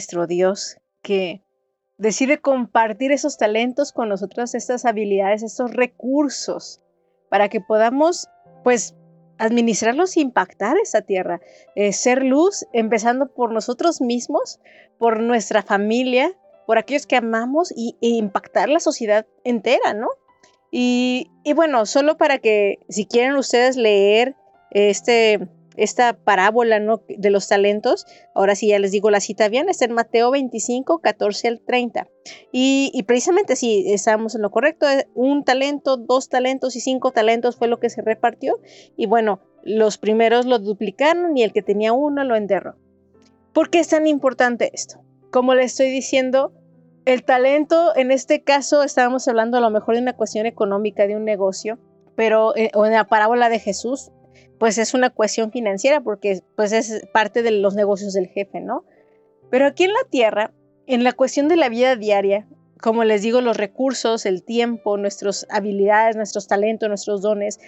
nuestro 0.00 0.26
Dios 0.26 0.78
que 1.02 1.42
decide 1.98 2.40
compartir 2.40 3.12
esos 3.12 3.36
talentos 3.36 3.92
con 3.92 4.08
nosotros, 4.08 4.54
estas 4.54 4.86
habilidades, 4.86 5.42
estos 5.42 5.74
recursos, 5.74 6.80
para 7.28 7.50
que 7.50 7.60
podamos, 7.60 8.28
pues, 8.64 8.94
administrarlos 9.36 10.16
e 10.16 10.20
impactar 10.20 10.78
esta 10.78 11.02
tierra, 11.02 11.42
eh, 11.74 11.92
ser 11.92 12.24
luz, 12.24 12.66
empezando 12.72 13.34
por 13.34 13.52
nosotros 13.52 14.00
mismos, 14.00 14.58
por 14.98 15.20
nuestra 15.20 15.62
familia, 15.62 16.32
por 16.66 16.78
aquellos 16.78 17.06
que 17.06 17.16
amamos 17.16 17.70
y, 17.76 17.98
e 18.00 18.08
impactar 18.08 18.70
la 18.70 18.80
sociedad 18.80 19.26
entera, 19.44 19.92
¿no? 19.92 20.08
Y, 20.70 21.30
y 21.44 21.52
bueno, 21.52 21.84
solo 21.84 22.16
para 22.16 22.38
que 22.38 22.78
si 22.88 23.04
quieren 23.04 23.36
ustedes 23.36 23.76
leer 23.76 24.34
este 24.70 25.46
esta 25.76 26.12
parábola 26.12 26.80
¿no? 26.80 27.02
de 27.08 27.30
los 27.30 27.48
talentos, 27.48 28.06
ahora 28.34 28.54
sí 28.54 28.68
ya 28.68 28.78
les 28.78 28.90
digo 28.90 29.10
la 29.10 29.20
cita 29.20 29.48
bien, 29.48 29.68
está 29.68 29.84
en 29.84 29.92
Mateo 29.92 30.30
25, 30.30 31.00
14 31.00 31.48
al 31.48 31.60
30. 31.60 32.08
Y, 32.52 33.02
precisamente 33.06 33.56
sí, 33.56 33.84
estamos 33.88 34.34
en 34.34 34.42
lo 34.42 34.50
correcto, 34.50 34.88
eh, 34.88 35.08
un 35.14 35.44
talento, 35.44 35.96
dos 35.96 36.28
talentos 36.28 36.76
y 36.76 36.80
cinco 36.80 37.12
talentos 37.12 37.56
fue 37.56 37.68
lo 37.68 37.80
que 37.80 37.90
se 37.90 38.02
repartió. 38.02 38.58
Y 38.96 39.06
bueno, 39.06 39.40
los 39.62 39.98
primeros 39.98 40.46
lo 40.46 40.58
duplicaron 40.58 41.36
y 41.36 41.42
el 41.42 41.52
que 41.52 41.62
tenía 41.62 41.92
uno 41.92 42.24
lo 42.24 42.36
enterró. 42.36 42.76
¿Por 43.52 43.70
qué 43.70 43.80
es 43.80 43.88
tan 43.88 44.06
importante 44.06 44.70
esto? 44.72 45.00
Como 45.30 45.54
le 45.54 45.64
estoy 45.64 45.90
diciendo, 45.90 46.52
el 47.04 47.24
talento, 47.24 47.96
en 47.96 48.10
este 48.10 48.42
caso 48.42 48.82
estábamos 48.82 49.26
hablando 49.28 49.58
a 49.58 49.60
lo 49.60 49.70
mejor 49.70 49.94
de 49.94 50.02
una 50.02 50.16
cuestión 50.16 50.46
económica, 50.46 51.06
de 51.06 51.16
un 51.16 51.24
negocio, 51.24 51.78
pero 52.14 52.54
eh, 52.56 52.70
o 52.74 52.86
en 52.86 52.92
la 52.92 53.04
parábola 53.04 53.48
de 53.48 53.58
Jesús, 53.58 54.10
pues 54.60 54.76
es 54.76 54.92
una 54.92 55.08
cuestión 55.08 55.50
financiera 55.50 56.02
porque 56.02 56.42
pues 56.54 56.72
es 56.72 57.06
parte 57.14 57.42
de 57.42 57.50
los 57.50 57.74
negocios 57.74 58.12
del 58.12 58.28
jefe, 58.28 58.60
¿no? 58.60 58.84
Pero 59.50 59.66
aquí 59.66 59.84
en 59.84 59.92
la 59.94 60.04
tierra, 60.10 60.52
en 60.86 61.02
la 61.02 61.14
cuestión 61.14 61.48
de 61.48 61.56
la 61.56 61.70
vida 61.70 61.96
diaria, 61.96 62.46
como 62.78 63.04
les 63.04 63.22
digo, 63.22 63.40
los 63.40 63.56
recursos, 63.56 64.26
el 64.26 64.42
tiempo, 64.42 64.98
nuestras 64.98 65.46
habilidades, 65.48 66.14
nuestros 66.14 66.46
talentos, 66.46 66.90
nuestros 66.90 67.22
dones, 67.22 67.58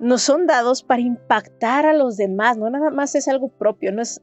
nos 0.00 0.22
son 0.22 0.48
dados 0.48 0.82
para 0.82 1.02
impactar 1.02 1.86
a 1.86 1.92
los 1.94 2.16
demás, 2.16 2.58
no 2.58 2.68
nada 2.68 2.90
más 2.90 3.14
es 3.14 3.28
algo 3.28 3.48
propio, 3.48 3.92
no 3.92 4.02
es, 4.02 4.20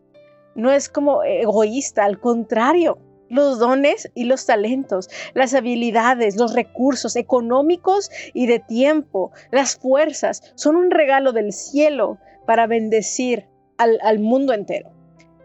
no 0.53 0.69
es 0.69 0.89
como 0.89 1.23
egoísta, 1.23 2.03
al 2.03 2.19
contrario, 2.19 2.97
los 3.31 3.59
dones 3.59 4.11
y 4.13 4.25
los 4.25 4.45
talentos, 4.45 5.09
las 5.33 5.53
habilidades, 5.53 6.35
los 6.35 6.53
recursos 6.53 7.15
económicos 7.15 8.11
y 8.33 8.45
de 8.45 8.59
tiempo, 8.59 9.31
las 9.51 9.77
fuerzas, 9.77 10.53
son 10.55 10.75
un 10.75 10.91
regalo 10.91 11.31
del 11.31 11.53
cielo 11.53 12.17
para 12.45 12.67
bendecir 12.67 13.47
al, 13.77 14.19
mundo 14.19 14.53
entero. 14.53 14.91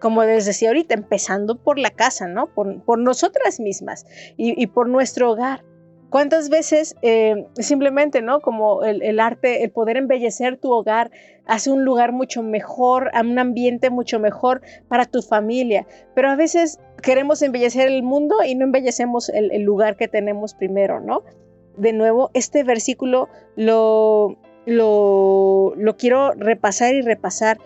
Como 0.00 0.22
les 0.24 0.44
decía 0.44 0.68
ahorita, 0.68 0.94
empezando 0.94 1.56
por 1.56 1.78
la 1.78 1.90
casa, 1.90 2.26
¿no? 2.26 2.48
Por, 2.52 2.98
nosotras 2.98 3.60
mismas 3.60 4.04
y 4.36 4.66
por 4.66 4.88
nuestro 4.88 5.30
hogar. 5.30 5.62
¿Cuántas 6.10 6.48
veces 6.48 6.94
eh, 7.02 7.46
simplemente, 7.58 8.22
¿no? 8.22 8.40
Como 8.40 8.84
el, 8.84 9.18
arte, 9.20 9.64
el 9.64 9.70
poder 9.70 9.96
embellecer 9.96 10.56
tu 10.56 10.72
hogar, 10.72 11.10
hace 11.46 11.70
un 11.70 11.84
lugar 11.84 12.12
mucho 12.12 12.42
mejor, 12.42 13.10
un 13.20 13.38
ambiente 13.38 13.90
mucho 13.90 14.20
mejor 14.20 14.62
para 14.88 15.04
tu 15.04 15.20
familia. 15.20 15.86
Pero 16.14 16.30
a 16.30 16.36
veces 16.36 16.78
queremos 17.02 17.42
embellecer 17.42 17.88
el 17.88 18.02
mundo 18.02 18.36
y 18.46 18.54
no 18.54 18.64
embellecemos 18.64 19.28
el, 19.30 19.62
lugar 19.62 19.96
que 19.96 20.08
tenemos 20.08 20.54
primero, 20.54 21.00
¿no? 21.00 21.22
de 21.76 21.92
nuevo, 21.92 22.30
este 22.34 22.62
versículo 22.62 23.28
lo, 23.54 24.36
lo, 24.64 25.74
lo 25.76 25.96
quiero 25.96 26.32
repasar 26.32 26.94
y 26.94 27.02
repasar. 27.02 27.58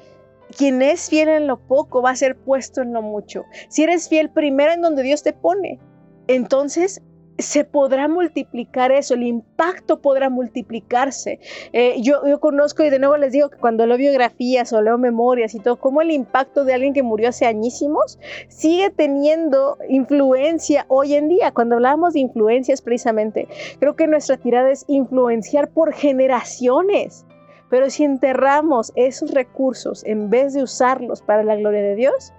Quien 0.57 0.83
es 0.83 1.09
fiel 1.09 1.29
en 1.29 1.47
lo 1.47 1.59
poco 1.59 2.03
va 2.03 2.11
a 2.11 2.17
ser 2.17 2.37
puesto 2.37 2.83
en 2.83 2.93
lo 2.93 3.03
mucho. 3.03 3.45
Si 3.69 3.85
eres 3.85 4.09
fiel 4.09 4.31
primero 4.31 4.73
en 4.73 4.83
donde 4.83 5.05
Dios 5.05 5.23
te 5.23 5.33
pone, 5.33 5.79
entonces 6.27 7.03
se 7.43 7.65
podrá 7.65 8.09
multiplicar 8.09 8.93
eso, 8.93 9.15
el 9.15 9.23
impacto 9.23 10.01
podrá 10.01 10.31
multiplicarse. 10.31 11.41
Eh, 11.73 11.97
yo, 12.03 12.27
yo, 12.27 12.41
conozco 12.41 12.83
y 12.83 12.91
de 12.91 12.99
nuevo 12.99 13.17
les 13.17 13.33
digo 13.33 13.51
que 13.51 13.59
cuando 13.59 13.87
leo 13.87 13.97
biografías 13.97 14.73
o 14.73 14.81
leo 14.83 14.99
memorias 14.99 15.55
y 15.55 15.61
todo, 15.61 15.77
como 15.77 16.03
el 16.03 16.11
impacto 16.11 16.65
de 16.65 16.75
alguien 16.75 16.95
que 16.95 17.03
murió 17.03 17.29
hace 17.29 17.47
añísimos 17.47 18.19
sigue 18.49 18.91
teniendo 18.91 19.79
influencia 19.89 20.85
hoy 20.89 21.15
en 21.15 21.29
día. 21.29 21.53
Cuando 21.53 21.77
hablamos 21.77 22.15
de 22.15 22.21
influencias 22.21 22.83
precisamente, 22.83 23.49
creo 23.79 23.97
que 23.97 24.07
nuestra 24.07 24.37
tirada 24.37 24.71
es 24.71 24.85
influenciar 24.89 25.71
por 25.71 25.93
generaciones. 25.93 27.27
Pero 27.71 27.89
si 27.89 28.05
enterramos 28.05 28.93
esos 28.97 29.31
recursos 29.31 30.05
en 30.05 30.29
vez 30.29 30.55
de 30.55 30.63
usarlos 30.63 31.23
para 31.23 31.45
la 31.45 31.55
gloria 31.55 31.83
de 31.83 31.95
Dios, 31.95 32.33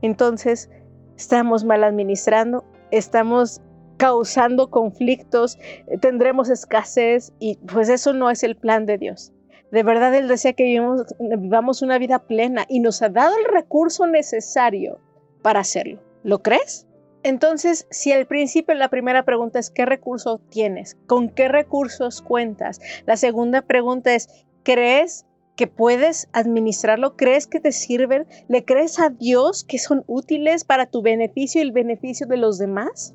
entonces 0.00 0.70
estamos 1.16 1.64
mal 1.64 1.82
administrando, 1.82 2.64
estamos 2.92 3.60
causando 4.00 4.70
conflictos, 4.70 5.58
tendremos 6.00 6.48
escasez 6.48 7.34
y 7.38 7.56
pues 7.56 7.90
eso 7.90 8.14
no 8.14 8.30
es 8.30 8.42
el 8.42 8.56
plan 8.56 8.86
de 8.86 8.96
Dios. 8.96 9.34
De 9.70 9.82
verdad 9.82 10.14
Él 10.14 10.26
desea 10.26 10.54
que 10.54 10.64
vivamos, 10.64 11.82
una 11.82 11.98
vida 11.98 12.20
plena 12.20 12.64
y 12.66 12.80
nos 12.80 13.02
ha 13.02 13.10
dado 13.10 13.36
el 13.36 13.44
recurso 13.52 14.06
necesario 14.06 14.98
para 15.42 15.60
hacerlo. 15.60 16.00
¿Lo 16.22 16.38
crees? 16.38 16.86
Entonces, 17.24 17.86
si 17.90 18.10
al 18.10 18.26
principio 18.26 18.74
la 18.74 18.88
primera 18.88 19.26
pregunta 19.26 19.58
es 19.58 19.68
¿qué 19.68 19.84
recurso 19.84 20.40
tienes? 20.48 20.96
¿Con 21.06 21.28
qué 21.28 21.48
recursos 21.48 22.22
cuentas? 22.22 22.80
La 23.04 23.18
segunda 23.18 23.60
pregunta 23.60 24.14
es 24.14 24.46
¿crees 24.62 25.26
que 25.56 25.66
puedes 25.66 26.30
administrarlo? 26.32 27.18
¿Crees 27.18 27.46
que 27.46 27.60
te 27.60 27.72
sirven? 27.72 28.26
¿Le 28.48 28.64
crees 28.64 28.98
a 28.98 29.10
Dios 29.10 29.62
que 29.62 29.78
son 29.78 30.04
útiles 30.06 30.64
para 30.64 30.86
tu 30.86 31.02
beneficio 31.02 31.60
y 31.60 31.64
el 31.64 31.72
beneficio 31.72 32.26
de 32.26 32.38
los 32.38 32.56
demás? 32.56 33.14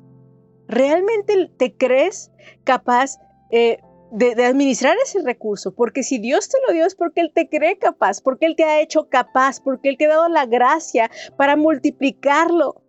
¿Realmente 0.68 1.50
te 1.56 1.76
crees 1.76 2.30
capaz 2.64 3.18
eh, 3.50 3.78
de, 4.10 4.44
administrar 4.44 4.96
ese 5.04 5.22
recurso? 5.22 5.74
Porque 5.74 6.02
si 6.02 6.18
Dios 6.18 6.48
te 6.48 6.58
lo 6.66 6.72
dio 6.72 6.86
es 6.86 6.94
porque 6.94 7.20
Él 7.20 7.32
te 7.34 7.48
cree 7.48 7.78
capaz, 7.78 8.20
porque 8.20 8.46
Él 8.46 8.56
te 8.56 8.64
ha 8.64 8.80
hecho 8.80 9.08
capaz, 9.08 9.60
porque 9.60 9.88
Él 9.88 9.96
te 9.96 10.06
ha 10.06 10.10
dado 10.10 10.28
la 10.28 10.46
gracia 10.46 11.10
para 11.36 11.56
multiplicarlo. 11.56 12.82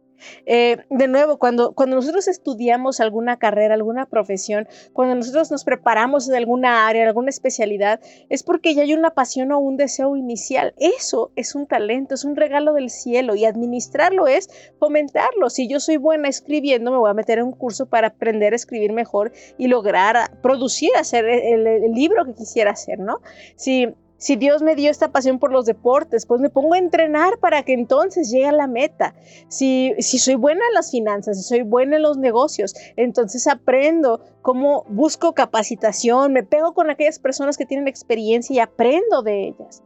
Eh, 0.45 0.77
de 0.89 1.07
nuevo, 1.07 1.37
cuando, 1.37 1.73
cuando 1.73 1.95
nosotros 1.95 2.27
estudiamos 2.27 2.99
alguna 2.99 3.37
carrera, 3.37 3.73
alguna 3.73 4.05
profesión, 4.05 4.67
cuando 4.93 5.15
nosotros 5.15 5.51
nos 5.51 5.63
preparamos 5.63 6.27
en 6.29 6.35
alguna 6.35 6.87
área, 6.87 7.07
alguna 7.07 7.29
especialidad, 7.29 7.99
es 8.29 8.43
porque 8.43 8.73
ya 8.73 8.83
hay 8.83 8.93
una 8.93 9.11
pasión 9.11 9.51
o 9.51 9.59
un 9.59 9.77
deseo 9.77 10.15
inicial. 10.15 10.73
Eso 10.77 11.31
es 11.35 11.55
un 11.55 11.67
talento, 11.67 12.15
es 12.15 12.25
un 12.25 12.35
regalo 12.35 12.73
del 12.73 12.89
cielo 12.89 13.35
y 13.35 13.45
administrarlo 13.45 14.27
es 14.27 14.49
fomentarlo. 14.79 15.49
Si 15.49 15.67
yo 15.67 15.79
soy 15.79 15.97
buena 15.97 16.27
escribiendo, 16.27 16.91
me 16.91 16.97
voy 16.97 17.09
a 17.09 17.13
meter 17.13 17.39
en 17.39 17.45
un 17.45 17.51
curso 17.53 17.87
para 17.87 18.07
aprender 18.07 18.53
a 18.53 18.55
escribir 18.55 18.93
mejor 18.93 19.31
y 19.57 19.67
lograr 19.67 20.39
producir, 20.41 20.89
hacer 20.97 21.25
el, 21.25 21.67
el 21.67 21.91
libro 21.91 22.25
que 22.25 22.33
quisiera 22.33 22.71
hacer, 22.71 22.99
¿no? 22.99 23.21
Si 23.55 23.87
si 24.17 24.35
Dios 24.35 24.61
me 24.61 24.75
dio 24.75 24.89
esta 24.89 25.11
pasión 25.11 25.39
por 25.39 25.51
los 25.51 25.65
deportes, 25.65 26.25
pues 26.25 26.41
me 26.41 26.49
pongo 26.49 26.73
a 26.73 26.79
entrenar 26.79 27.37
para 27.39 27.63
que 27.63 27.73
entonces 27.73 28.31
llegue 28.31 28.47
a 28.47 28.51
la 28.51 28.67
meta. 28.67 29.15
Si, 29.47 29.93
si 29.99 30.17
soy 30.17 30.35
buena 30.35 30.61
en 30.67 30.73
las 30.73 30.91
finanzas, 30.91 31.37
si 31.37 31.43
soy 31.43 31.61
buena 31.61 31.97
en 31.97 32.01
los 32.01 32.17
negocios, 32.17 32.73
entonces 32.95 33.47
aprendo 33.47 34.21
cómo 34.41 34.85
busco 34.89 35.33
capacitación, 35.33 36.33
me 36.33 36.43
pego 36.43 36.73
con 36.73 36.89
aquellas 36.89 37.19
personas 37.19 37.57
que 37.57 37.65
tienen 37.65 37.87
experiencia 37.87 38.55
y 38.55 38.59
aprendo 38.59 39.21
de 39.21 39.49
ellas. 39.49 39.83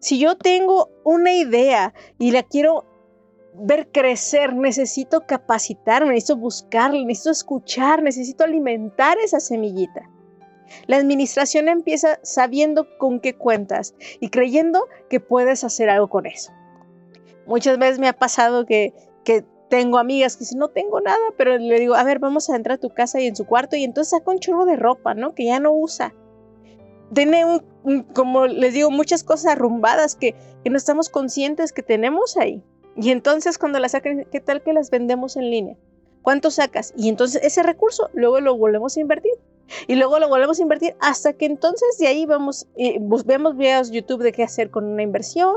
Si 0.00 0.18
yo 0.18 0.36
tengo 0.36 0.88
una 1.04 1.32
idea 1.34 1.92
y 2.18 2.30
la 2.30 2.42
quiero 2.42 2.84
ver 3.58 3.90
crecer, 3.90 4.54
necesito 4.54 5.26
capacitarme, 5.26 6.10
necesito 6.10 6.36
buscarla, 6.36 7.00
necesito 7.04 7.30
escuchar, 7.30 8.02
necesito 8.02 8.44
alimentar 8.44 9.18
esa 9.18 9.40
semillita. 9.40 10.10
La 10.86 10.96
administración 10.96 11.68
empieza 11.68 12.18
sabiendo 12.22 12.86
con 12.98 13.20
qué 13.20 13.34
cuentas 13.34 13.94
y 14.20 14.30
creyendo 14.30 14.86
que 15.08 15.20
puedes 15.20 15.64
hacer 15.64 15.90
algo 15.90 16.08
con 16.08 16.26
eso. 16.26 16.52
Muchas 17.46 17.78
veces 17.78 17.98
me 17.98 18.08
ha 18.08 18.12
pasado 18.12 18.66
que, 18.66 18.92
tengo 19.68 19.98
amigas 19.98 20.36
que 20.36 20.44
dicen, 20.44 20.60
no 20.60 20.68
tengo 20.68 21.00
nada, 21.00 21.18
pero 21.36 21.58
le 21.58 21.80
digo, 21.80 21.96
a 21.96 22.04
ver, 22.04 22.20
vamos 22.20 22.48
a 22.48 22.54
entrar 22.54 22.76
a 22.76 22.80
tu 22.80 22.90
casa 22.90 23.20
y 23.20 23.26
en 23.26 23.34
su 23.34 23.46
cuarto 23.46 23.74
y 23.74 23.82
entonces 23.82 24.10
saca 24.10 24.30
un 24.30 24.38
chorro 24.38 24.64
de 24.64 24.76
ropa, 24.76 25.14
¿no? 25.14 25.34
Que 25.34 25.46
ya 25.46 25.58
no 25.58 25.72
usa. 25.72 26.14
Tiene 27.12 27.44
como 28.14 28.46
les 28.46 28.74
digo, 28.74 28.90
muchas 28.90 29.24
cosas 29.24 29.52
arrumbadas 29.52 30.14
que, 30.14 30.34
que 30.62 30.70
no 30.70 30.76
estamos 30.76 31.08
conscientes 31.08 31.72
que 31.72 31.82
tenemos 31.82 32.36
ahí. 32.36 32.62
Y 32.96 33.10
entonces 33.10 33.58
cuando 33.58 33.78
las 33.78 33.92
sacan, 33.92 34.26
¿qué 34.30 34.40
tal 34.40 34.62
que 34.62 34.72
las 34.72 34.90
vendemos 34.90 35.36
en 35.36 35.50
línea? 35.50 35.76
¿Cuánto 36.22 36.50
sacas? 36.50 36.92
Y 36.96 37.08
entonces 37.08 37.42
ese 37.44 37.62
recurso 37.62 38.10
luego 38.14 38.40
lo 38.40 38.56
volvemos 38.56 38.96
a 38.96 39.00
invertir. 39.00 39.32
Y 39.86 39.96
luego 39.96 40.18
lo 40.18 40.28
volvemos 40.28 40.58
a 40.58 40.62
invertir 40.62 40.96
hasta 41.00 41.32
que 41.32 41.46
entonces 41.46 41.98
de 41.98 42.06
ahí 42.06 42.26
vamos, 42.26 42.66
y 42.76 42.98
vemos 43.24 43.56
videos 43.56 43.90
YouTube 43.90 44.22
de 44.22 44.32
qué 44.32 44.42
hacer 44.42 44.70
con 44.70 44.84
una 44.84 45.02
inversión, 45.02 45.56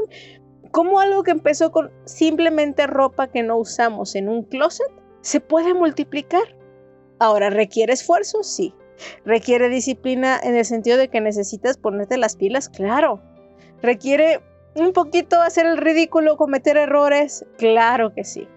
como 0.72 1.00
algo 1.00 1.24
que 1.24 1.32
empezó 1.32 1.72
con 1.72 1.92
simplemente 2.06 2.88
ropa 2.88 3.28
que 3.28 3.44
no 3.44 3.58
usamos 3.58 4.16
en 4.16 4.30
un 4.30 4.44
closet 4.44 4.92
se 5.22 5.40
puede 5.40 5.74
multiplicar. 5.74 6.56
Ahora, 7.20 7.50
¿requiere 7.50 7.94
esfuerzo? 7.94 8.44
Sí. 8.44 8.74
¿Requiere 9.26 9.70
disciplina 9.70 10.40
en 10.42 10.56
el 10.56 10.66
sentido 10.66 10.98
de 10.98 11.10
que 11.10 11.22
necesitas 11.22 11.78
ponerte 11.78 12.18
las 12.18 12.36
pilas? 12.36 12.70
Claro. 12.70 13.22
¿Requiere 13.82 14.42
un 14.76 14.94
poquito 14.94 15.42
hacer 15.42 15.66
el 15.66 15.78
ridículo, 15.78 16.38
cometer 16.38 16.78
errores? 16.78 17.46
Claro 17.58 18.14
que 18.14 18.24
sí. 18.24 18.48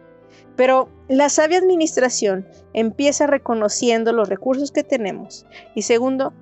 Pero 0.57 0.89
la 1.09 1.29
sabia 1.29 1.59
administración 1.59 2.47
empieza 2.75 3.27
reconociendo 3.27 4.13
los 4.13 4.29
recursos 4.29 4.71
que 4.71 4.85
tenemos 4.85 5.47
y 5.75 5.83
segundo, 5.83 6.33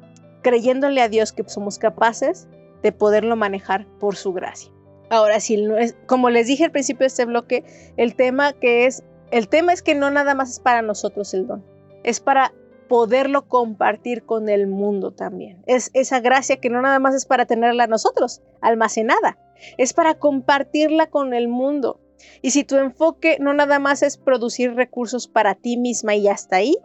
creyéndole 0.42 1.01
a 1.01 1.09
Dios 1.09 1.33
que 1.33 1.44
somos 1.49 1.79
capaces 1.79 2.49
de 2.83 2.92
poderlo 2.92 3.37
manejar 3.37 3.87
por 3.99 4.16
su 4.16 4.33
gracia. 4.33 4.70
Ahora, 5.11 5.40
si 5.40 5.66
como 6.07 6.31
les 6.31 6.46
dije 6.46 6.64
al 6.64 6.70
principio 6.70 7.01
de 7.01 7.09
este 7.09 7.25
bloque, 7.25 7.64
el 7.96 8.14
tema 8.14 8.53
que 8.53 8.87
es, 8.87 9.03
el 9.33 9.49
tema 9.49 9.73
es 9.73 9.83
que 9.83 9.94
no 9.94 10.11
nada 10.11 10.35
más 10.35 10.51
es 10.51 10.61
para 10.61 10.83
nosotros 10.83 11.35
el 11.35 11.46
don, 11.46 11.64
es 12.05 12.20
para 12.20 12.53
poderlo 12.88 13.46
compartir 13.46 14.25
con 14.25 14.49
el 14.49 14.66
mundo 14.66 15.12
también. 15.12 15.62
Es 15.66 15.90
esa 15.94 16.20
gracia 16.20 16.57
que 16.57 16.70
no 16.70 16.83
nada 16.83 16.99
más 16.99 17.14
es 17.14 17.27
para 17.27 17.46
tenerla 17.46 17.87
nosotros 17.87 18.42
almacenada, 18.61 19.38
es 19.79 19.92
para 19.92 20.14
compartirla 20.14 21.09
con 21.09 21.35
el 21.35 21.49
mundo. 21.49 22.01
Y 22.42 22.50
si 22.50 22.64
tu 22.64 22.76
enfoque 22.76 23.38
no 23.40 23.54
nada 23.54 23.78
más 23.78 24.02
es 24.02 24.16
producir 24.16 24.74
recursos 24.74 25.28
para 25.28 25.54
ti 25.54 25.76
misma 25.76 26.14
y 26.14 26.28
hasta 26.28 26.56
ahí, 26.56 26.76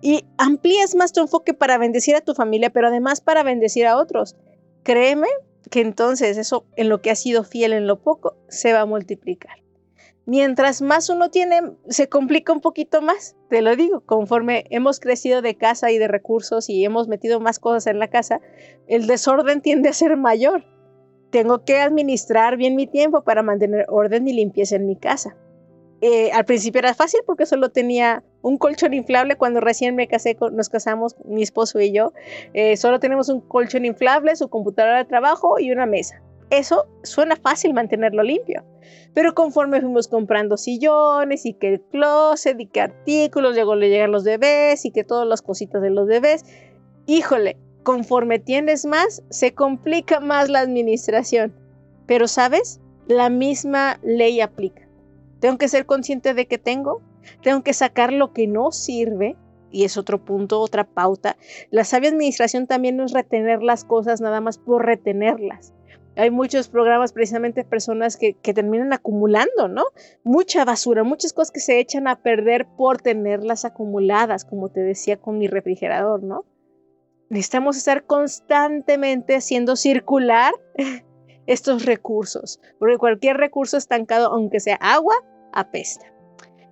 y 0.00 0.24
amplías 0.36 0.94
más 0.94 1.12
tu 1.12 1.20
enfoque 1.20 1.54
para 1.54 1.78
bendecir 1.78 2.14
a 2.14 2.20
tu 2.20 2.34
familia, 2.34 2.70
pero 2.70 2.88
además 2.88 3.20
para 3.20 3.42
bendecir 3.42 3.86
a 3.86 3.96
otros, 3.96 4.36
créeme 4.82 5.28
que 5.70 5.80
entonces 5.80 6.38
eso 6.38 6.66
en 6.76 6.88
lo 6.88 7.02
que 7.02 7.10
has 7.10 7.20
sido 7.20 7.44
fiel 7.44 7.72
en 7.72 7.86
lo 7.86 8.00
poco 8.00 8.36
se 8.48 8.72
va 8.72 8.80
a 8.80 8.86
multiplicar. 8.86 9.58
Mientras 10.24 10.82
más 10.82 11.08
uno 11.08 11.30
tiene, 11.30 11.62
se 11.88 12.08
complica 12.10 12.52
un 12.52 12.60
poquito 12.60 13.00
más, 13.00 13.34
te 13.48 13.62
lo 13.62 13.74
digo, 13.76 14.00
conforme 14.00 14.66
hemos 14.68 15.00
crecido 15.00 15.40
de 15.40 15.56
casa 15.56 15.90
y 15.90 15.96
de 15.96 16.06
recursos 16.06 16.68
y 16.68 16.84
hemos 16.84 17.08
metido 17.08 17.40
más 17.40 17.58
cosas 17.58 17.86
en 17.86 17.98
la 17.98 18.08
casa, 18.08 18.40
el 18.88 19.06
desorden 19.06 19.62
tiende 19.62 19.88
a 19.88 19.94
ser 19.94 20.18
mayor 20.18 20.64
tengo 21.30 21.64
que 21.64 21.78
administrar 21.78 22.56
bien 22.56 22.76
mi 22.76 22.86
tiempo 22.86 23.22
para 23.22 23.42
mantener 23.42 23.86
orden 23.88 24.28
y 24.28 24.32
limpieza 24.32 24.76
en 24.76 24.86
mi 24.86 24.96
casa. 24.96 25.36
Eh, 26.00 26.30
al 26.30 26.44
principio 26.44 26.78
era 26.78 26.94
fácil 26.94 27.20
porque 27.26 27.44
solo 27.44 27.70
tenía 27.70 28.22
un 28.42 28.56
colchón 28.56 28.94
inflable 28.94 29.36
cuando 29.36 29.60
recién 29.60 29.96
me 29.96 30.06
casé, 30.06 30.36
nos 30.52 30.68
casamos 30.68 31.16
mi 31.24 31.42
esposo 31.42 31.80
y 31.80 31.92
yo. 31.92 32.12
Eh, 32.54 32.76
solo 32.76 33.00
tenemos 33.00 33.28
un 33.28 33.40
colchón 33.40 33.84
inflable, 33.84 34.36
su 34.36 34.48
computadora 34.48 34.98
de 34.98 35.04
trabajo 35.04 35.58
y 35.58 35.72
una 35.72 35.86
mesa. 35.86 36.22
Eso 36.50 36.86
suena 37.02 37.36
fácil 37.36 37.74
mantenerlo 37.74 38.22
limpio. 38.22 38.64
Pero 39.12 39.34
conforme 39.34 39.80
fuimos 39.80 40.08
comprando 40.08 40.56
sillones 40.56 41.44
y 41.44 41.54
que 41.54 41.74
el 41.74 41.80
closet 41.80 42.58
y 42.60 42.66
que 42.66 42.80
artículos, 42.80 43.54
luego 43.54 43.74
le 43.74 43.90
llegan 43.90 44.12
los 44.12 44.24
bebés 44.24 44.84
y 44.84 44.92
que 44.92 45.04
todas 45.04 45.26
las 45.26 45.42
cositas 45.42 45.82
de 45.82 45.90
los 45.90 46.06
bebés, 46.06 46.44
híjole, 47.06 47.58
conforme 47.88 48.38
tienes 48.38 48.84
más, 48.84 49.22
se 49.30 49.54
complica 49.54 50.20
más 50.20 50.50
la 50.50 50.60
administración. 50.60 51.54
Pero, 52.06 52.28
¿sabes? 52.28 52.82
La 53.06 53.30
misma 53.30 53.98
ley 54.02 54.42
aplica. 54.42 54.86
Tengo 55.40 55.56
que 55.56 55.68
ser 55.68 55.86
consciente 55.86 56.34
de 56.34 56.46
que 56.46 56.58
tengo, 56.58 57.00
tengo 57.42 57.62
que 57.62 57.72
sacar 57.72 58.12
lo 58.12 58.34
que 58.34 58.46
no 58.46 58.72
sirve, 58.72 59.38
y 59.70 59.84
es 59.84 59.96
otro 59.96 60.22
punto, 60.22 60.60
otra 60.60 60.84
pauta. 60.84 61.38
La 61.70 61.84
sabia 61.84 62.10
administración 62.10 62.66
también 62.66 62.98
no 62.98 63.06
es 63.06 63.12
retener 63.12 63.62
las 63.62 63.86
cosas 63.86 64.20
nada 64.20 64.42
más 64.42 64.58
por 64.58 64.84
retenerlas. 64.84 65.72
Hay 66.14 66.30
muchos 66.30 66.68
programas, 66.68 67.14
precisamente 67.14 67.64
personas 67.64 68.18
que, 68.18 68.34
que 68.34 68.52
terminan 68.52 68.92
acumulando, 68.92 69.66
¿no? 69.66 69.84
Mucha 70.24 70.66
basura, 70.66 71.04
muchas 71.04 71.32
cosas 71.32 71.52
que 71.52 71.60
se 71.60 71.80
echan 71.80 72.06
a 72.06 72.20
perder 72.20 72.66
por 72.76 73.00
tenerlas 73.00 73.64
acumuladas, 73.64 74.44
como 74.44 74.68
te 74.68 74.80
decía 74.80 75.16
con 75.16 75.38
mi 75.38 75.48
refrigerador, 75.48 76.22
¿no? 76.22 76.44
Necesitamos 77.30 77.76
estar 77.76 78.04
constantemente 78.04 79.36
haciendo 79.36 79.76
circular 79.76 80.54
estos 81.46 81.84
recursos, 81.84 82.60
porque 82.78 82.98
cualquier 82.98 83.36
recurso 83.36 83.76
estancado, 83.76 84.30
aunque 84.32 84.60
sea 84.60 84.76
agua, 84.76 85.14
apesta. 85.52 86.06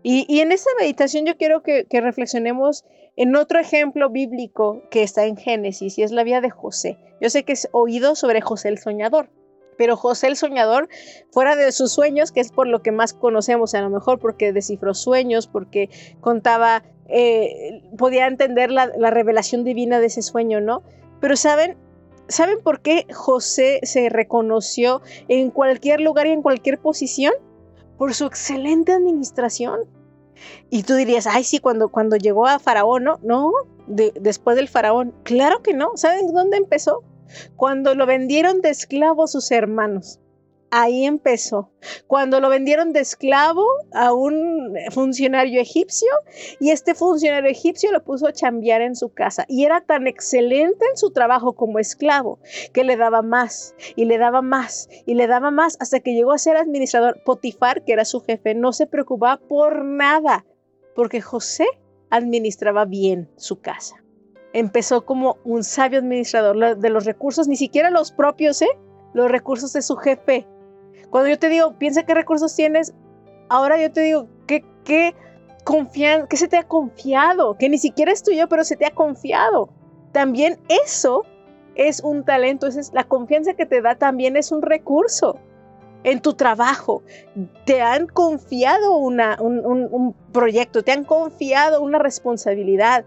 Y, 0.08 0.38
en 0.38 0.52
esta 0.52 0.70
meditación 0.78 1.26
yo 1.26 1.36
quiero 1.36 1.64
que, 1.64 1.84
reflexionemos 1.90 2.84
en 3.16 3.34
otro 3.34 3.58
ejemplo 3.58 4.08
bíblico 4.08 4.82
que 4.88 5.02
está 5.02 5.24
en 5.24 5.36
Génesis 5.36 5.98
y 5.98 6.04
es 6.04 6.12
la 6.12 6.22
vida 6.22 6.40
de 6.40 6.50
José. 6.50 6.96
Yo 7.20 7.28
sé 7.28 7.42
que 7.44 7.54
es 7.54 7.68
oído 7.72 8.14
sobre 8.14 8.40
José 8.40 8.68
el 8.68 8.78
soñador, 8.78 9.30
pero 9.76 9.96
José 9.96 10.28
el 10.28 10.36
soñador, 10.36 10.88
fuera 11.32 11.56
de 11.56 11.72
sus 11.72 11.90
sueños, 11.90 12.30
que 12.30 12.38
es 12.38 12.52
por 12.52 12.68
lo 12.68 12.82
que 12.82 12.92
más 12.92 13.14
conocemos 13.14 13.74
a 13.74 13.80
lo 13.80 13.90
mejor, 13.90 14.20
porque 14.20 14.52
descifró 14.52 14.94
sueños, 14.94 15.48
porque 15.48 15.90
contaba, 16.20 16.84
eh, 17.08 17.82
podía 17.96 18.26
entender 18.26 18.70
la, 18.70 18.86
la 18.96 19.10
revelación 19.10 19.64
divina 19.64 20.00
de 20.00 20.06
ese 20.06 20.22
sueño, 20.22 20.60
¿no? 20.60 20.82
Pero 21.20 21.36
saben, 21.36 21.76
¿saben 22.28 22.58
por 22.62 22.80
qué 22.80 23.06
José 23.12 23.80
se 23.82 24.08
reconoció 24.08 25.02
en 25.28 25.50
cualquier 25.50 26.00
lugar 26.00 26.26
y 26.26 26.30
en 26.30 26.42
cualquier 26.42 26.78
posición? 26.78 27.32
Por 27.98 28.14
su 28.14 28.26
excelente 28.26 28.92
administración. 28.92 29.80
Y 30.68 30.82
tú 30.82 30.94
dirías, 30.94 31.26
ay, 31.26 31.44
sí, 31.44 31.58
cuando, 31.60 31.88
cuando 31.88 32.16
llegó 32.16 32.46
a 32.46 32.58
Faraón, 32.58 33.04
no, 33.04 33.18
no, 33.22 33.52
después 33.86 34.56
del 34.56 34.68
Faraón. 34.68 35.14
Claro 35.22 35.62
que 35.62 35.72
no. 35.72 35.96
¿Saben 35.96 36.32
dónde 36.32 36.58
empezó? 36.58 37.02
Cuando 37.56 37.94
lo 37.94 38.06
vendieron 38.06 38.60
de 38.60 38.70
esclavo 38.70 39.26
sus 39.26 39.50
hermanos. 39.50 40.20
Ahí 40.70 41.04
empezó. 41.04 41.70
Cuando 42.06 42.40
lo 42.40 42.48
vendieron 42.48 42.92
de 42.92 43.00
esclavo 43.00 43.64
a 43.92 44.12
un 44.12 44.74
funcionario 44.90 45.60
egipcio 45.60 46.08
y 46.58 46.70
este 46.70 46.94
funcionario 46.94 47.50
egipcio 47.50 47.92
lo 47.92 48.02
puso 48.02 48.26
a 48.26 48.32
chambear 48.32 48.80
en 48.80 48.96
su 48.96 49.10
casa 49.10 49.44
y 49.48 49.64
era 49.64 49.80
tan 49.80 50.06
excelente 50.06 50.84
en 50.90 50.96
su 50.96 51.12
trabajo 51.12 51.54
como 51.54 51.78
esclavo 51.78 52.40
que 52.72 52.84
le 52.84 52.96
daba 52.96 53.22
más 53.22 53.74
y 53.94 54.06
le 54.06 54.18
daba 54.18 54.42
más 54.42 54.88
y 55.06 55.14
le 55.14 55.26
daba 55.26 55.50
más 55.50 55.76
hasta 55.80 56.00
que 56.00 56.14
llegó 56.14 56.32
a 56.32 56.38
ser 56.38 56.56
administrador. 56.56 57.22
Potifar, 57.24 57.84
que 57.84 57.92
era 57.92 58.04
su 58.04 58.20
jefe, 58.20 58.54
no 58.54 58.72
se 58.72 58.86
preocupaba 58.86 59.38
por 59.38 59.84
nada 59.84 60.44
porque 60.94 61.20
José 61.20 61.66
administraba 62.10 62.84
bien 62.84 63.30
su 63.36 63.60
casa 63.60 64.02
empezó 64.58 65.04
como 65.04 65.36
un 65.44 65.64
sabio 65.64 65.98
administrador 65.98 66.78
de 66.78 66.88
los 66.88 67.04
recursos, 67.04 67.46
ni 67.46 67.56
siquiera 67.56 67.90
los 67.90 68.10
propios, 68.10 68.62
¿eh? 68.62 68.78
Los 69.12 69.30
recursos 69.30 69.74
de 69.74 69.82
su 69.82 69.96
jefe. 69.96 70.46
Cuando 71.10 71.30
yo 71.30 71.38
te 71.38 71.48
digo, 71.48 71.74
piensa 71.78 72.04
qué 72.04 72.14
recursos 72.14 72.54
tienes, 72.54 72.94
ahora 73.48 73.80
yo 73.80 73.90
te 73.92 74.00
digo, 74.00 74.28
¿qué, 74.46 74.64
qué, 74.84 75.14
confían, 75.64 76.26
qué 76.26 76.36
se 76.36 76.48
te 76.48 76.56
ha 76.56 76.64
confiado? 76.64 77.56
Que 77.56 77.68
ni 77.68 77.78
siquiera 77.78 78.12
es 78.12 78.22
tuyo, 78.22 78.48
pero 78.48 78.64
se 78.64 78.76
te 78.76 78.86
ha 78.86 78.90
confiado. 78.90 79.70
También 80.12 80.58
eso 80.68 81.24
es 81.74 82.00
un 82.00 82.24
talento, 82.24 82.66
es 82.66 82.92
la 82.92 83.04
confianza 83.04 83.54
que 83.54 83.66
te 83.66 83.82
da 83.82 83.96
también 83.96 84.36
es 84.36 84.50
un 84.52 84.62
recurso 84.62 85.38
en 86.04 86.20
tu 86.20 86.34
trabajo. 86.34 87.02
Te 87.64 87.82
han 87.82 88.06
confiado 88.06 88.96
una, 88.96 89.36
un 89.40 90.14
proyecto, 90.32 90.82
te 90.82 90.92
han 90.92 91.04
confiado 91.04 91.82
una 91.82 91.98
responsabilidad 91.98 93.04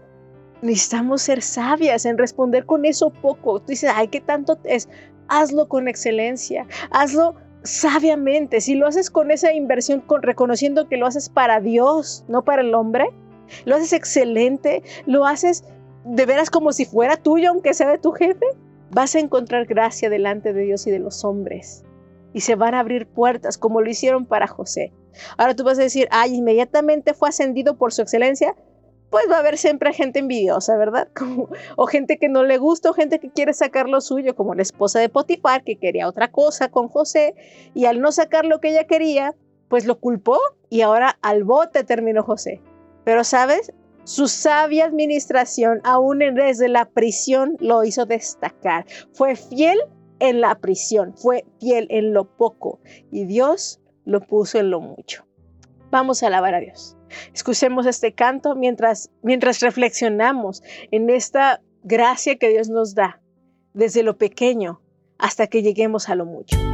necesitamos 0.62 1.22
ser 1.22 1.42
sabias 1.42 2.04
en 2.04 2.18
responder 2.18 2.66
con 2.66 2.84
eso 2.84 3.10
poco. 3.10 3.60
Tú 3.60 3.66
dices, 3.68 3.90
ay, 3.94 4.08
¿qué 4.08 4.20
tanto 4.20 4.58
es? 4.64 4.88
Hazlo 5.28 5.68
con 5.68 5.88
excelencia, 5.88 6.66
hazlo 6.90 7.34
sabiamente. 7.62 8.60
Si 8.60 8.74
lo 8.74 8.86
haces 8.86 9.10
con 9.10 9.30
esa 9.30 9.52
inversión, 9.52 10.00
con, 10.00 10.22
reconociendo 10.22 10.88
que 10.88 10.96
lo 10.96 11.06
haces 11.06 11.28
para 11.28 11.60
Dios, 11.60 12.24
no 12.28 12.44
para 12.44 12.62
el 12.62 12.74
hombre, 12.74 13.10
lo 13.64 13.76
haces 13.76 13.92
excelente, 13.92 14.82
lo 15.06 15.26
haces 15.26 15.64
de 16.04 16.26
veras 16.26 16.50
como 16.50 16.72
si 16.72 16.84
fuera 16.84 17.16
tuyo, 17.16 17.50
aunque 17.50 17.74
sea 17.74 17.90
de 17.90 17.98
tu 17.98 18.12
jefe, 18.12 18.46
vas 18.90 19.14
a 19.14 19.20
encontrar 19.20 19.66
gracia 19.66 20.10
delante 20.10 20.52
de 20.52 20.62
Dios 20.62 20.86
y 20.86 20.90
de 20.90 20.98
los 20.98 21.24
hombres. 21.24 21.84
Y 22.32 22.40
se 22.40 22.54
van 22.54 22.74
a 22.74 22.80
abrir 22.80 23.06
puertas 23.06 23.58
como 23.58 23.80
lo 23.80 23.90
hicieron 23.90 24.24
para 24.24 24.46
José. 24.46 24.92
Ahora 25.36 25.54
tú 25.54 25.64
vas 25.64 25.78
a 25.78 25.82
decir, 25.82 26.08
ay, 26.10 26.34
inmediatamente 26.34 27.14
fue 27.14 27.28
ascendido 27.28 27.76
por 27.76 27.92
su 27.92 28.02
excelencia 28.02 28.54
pues 29.10 29.24
va 29.30 29.36
a 29.36 29.40
haber 29.40 29.58
siempre 29.58 29.92
gente 29.92 30.20
envidiosa, 30.20 30.76
¿verdad? 30.76 31.08
o 31.76 31.86
gente 31.86 32.18
que 32.18 32.28
no 32.28 32.44
le 32.44 32.58
gusta 32.58 32.90
o 32.90 32.94
gente 32.94 33.18
que 33.18 33.30
quiere 33.30 33.52
sacar 33.52 33.88
lo 33.88 34.00
suyo, 34.00 34.34
como 34.34 34.54
la 34.54 34.62
esposa 34.62 35.00
de 35.00 35.08
Potifar, 35.08 35.64
que 35.64 35.76
quería 35.76 36.08
otra 36.08 36.30
cosa 36.30 36.68
con 36.68 36.88
José, 36.88 37.34
y 37.74 37.86
al 37.86 38.00
no 38.00 38.12
sacar 38.12 38.44
lo 38.44 38.60
que 38.60 38.70
ella 38.70 38.84
quería, 38.84 39.34
pues 39.68 39.84
lo 39.84 39.98
culpó 39.98 40.38
y 40.68 40.80
ahora 40.80 41.18
al 41.22 41.44
bote 41.44 41.84
terminó 41.84 42.22
José. 42.22 42.60
Pero, 43.04 43.24
¿sabes? 43.24 43.72
Su 44.04 44.28
sabia 44.28 44.86
administración, 44.86 45.80
aún 45.84 46.18
desde 46.18 46.68
la 46.68 46.86
prisión, 46.86 47.56
lo 47.60 47.84
hizo 47.84 48.06
destacar. 48.06 48.86
Fue 49.12 49.36
fiel 49.36 49.78
en 50.18 50.40
la 50.40 50.54
prisión, 50.56 51.14
fue 51.16 51.44
fiel 51.60 51.86
en 51.90 52.12
lo 52.12 52.24
poco 52.24 52.80
y 53.10 53.24
Dios 53.24 53.80
lo 54.04 54.20
puso 54.20 54.58
en 54.58 54.70
lo 54.70 54.80
mucho. 54.80 55.24
Vamos 55.90 56.22
a 56.22 56.28
alabar 56.28 56.54
a 56.54 56.60
Dios. 56.60 56.96
Escuchemos 57.34 57.86
este 57.86 58.12
canto 58.12 58.54
mientras, 58.54 59.10
mientras 59.22 59.60
reflexionamos 59.60 60.62
en 60.90 61.10
esta 61.10 61.60
gracia 61.82 62.36
que 62.36 62.50
Dios 62.50 62.68
nos 62.68 62.94
da 62.94 63.20
desde 63.74 64.02
lo 64.02 64.16
pequeño 64.18 64.80
hasta 65.18 65.46
que 65.46 65.62
lleguemos 65.62 66.08
a 66.08 66.14
lo 66.14 66.26
mucho. 66.26 66.69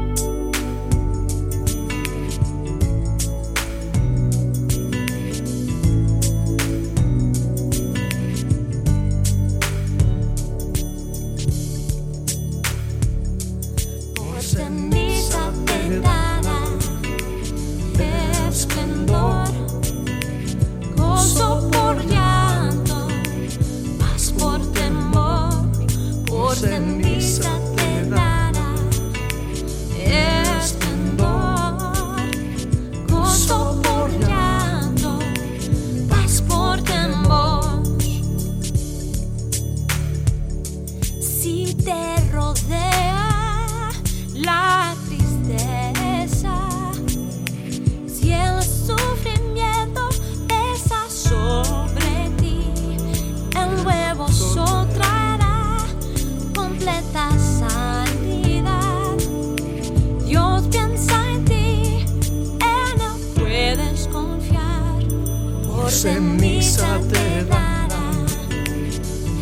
Ceniza 66.07 67.01
te 67.11 67.45
dará. 67.47 68.07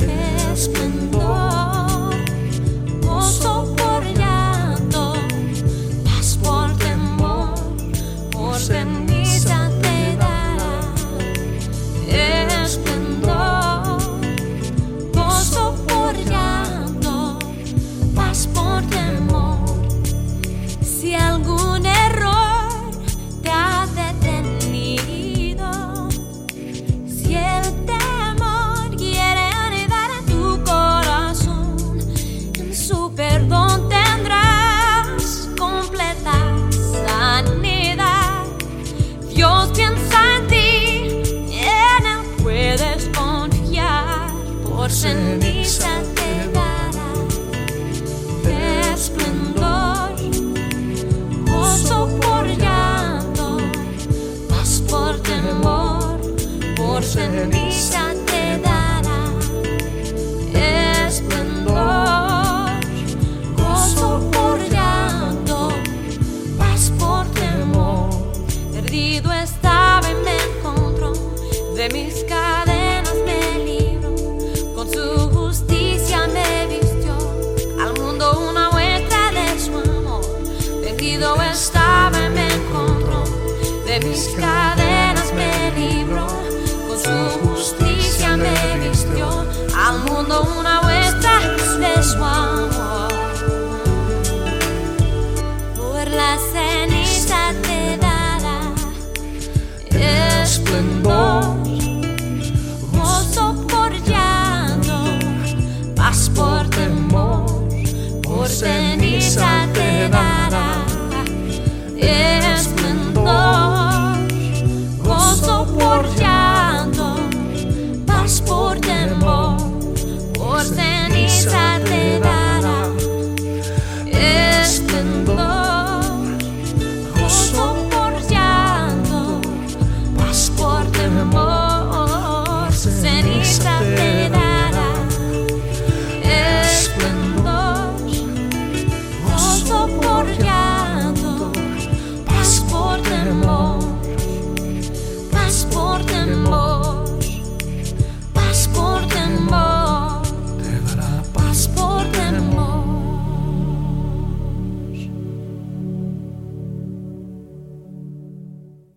Es 0.01 0.69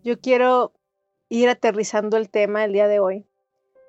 Yo 0.08 0.22
quiero 0.22 0.72
ir 1.28 1.50
aterrizando 1.50 2.16
el 2.16 2.30
tema 2.30 2.64
el 2.64 2.72
día 2.72 2.88
de 2.88 3.02
hoy, 3.02 3.28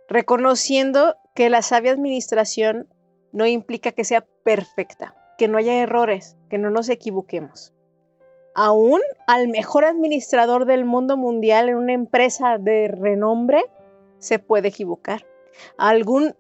reconociendo 0.09 1.15
que 1.33 1.49
la 1.49 1.63
sabia 1.63 1.93
administración 1.93 2.89
no 3.31 3.47
implica 3.47 3.93
que 3.93 4.03
sea 4.03 4.27
perfecta, 4.43 5.15
que 5.39 5.47
no 5.47 5.59
haya 5.59 5.75
errores, 5.75 6.37
que 6.51 6.59
no 6.59 6.71
nos 6.71 6.89
equivoquemos. 6.89 7.73
Aún 8.57 9.01
al 9.29 9.47
mejor 9.47 9.85
administrador 9.85 10.65
del 10.65 10.85
mundo 10.85 11.17
mundial 11.17 11.69
en 11.69 11.77
una 11.77 11.93
empresa 11.93 12.59
de 12.59 12.89
renombre 12.89 13.65
se 14.19 14.41
puede 14.41 14.71
equivocar. 14.71 15.25
Aún 15.77 16.35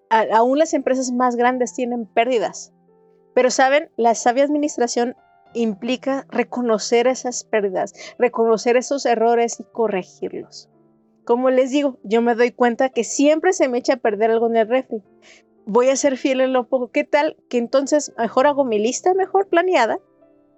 las 0.59 0.75
empresas 0.75 1.13
más 1.13 1.37
grandes 1.37 1.73
tienen 1.73 2.05
pérdidas. 2.07 2.73
Pero 3.33 3.53
saben, 3.53 3.93
la 3.97 4.17
sabia 4.17 4.43
administración 4.43 5.15
implica 5.61 6.27
reconocer 6.31 7.07
esas 7.07 7.45
pérdidas, 7.45 7.93
reconocer 8.19 8.77
esos 8.77 9.07
errores 9.07 9.61
y 9.61 9.65
corregirlos. 9.65 10.69
Como 11.25 11.51
les 11.51 11.71
digo, 11.71 11.99
yo 12.05 12.23
me 12.23 12.35
doy 12.35 12.53
cuenta 12.53 12.89
que 12.89 13.05
siempre 13.05 13.53
se 13.53 13.69
me 13.69 13.79
echa 13.79 13.95
a 13.95 13.99
perder 13.99 14.31
algo 14.31 14.47
en 14.47 14.57
el 14.57 14.69
refri. 14.69 15.03
Voy 15.67 15.91
a 15.91 15.97
ser 15.97 16.17
fiel 16.17 16.41
en 16.41 16.55
lo 16.55 16.69
poco. 16.69 16.91
¿Qué 16.91 17.05
tal? 17.05 17.37
Que 17.51 17.59
entonces 17.59 18.15
mejor 18.17 18.47
hago 18.47 18.65
mi 18.65 18.79
lista 18.79 19.13
mejor 19.13 19.49
planeada. 19.49 19.99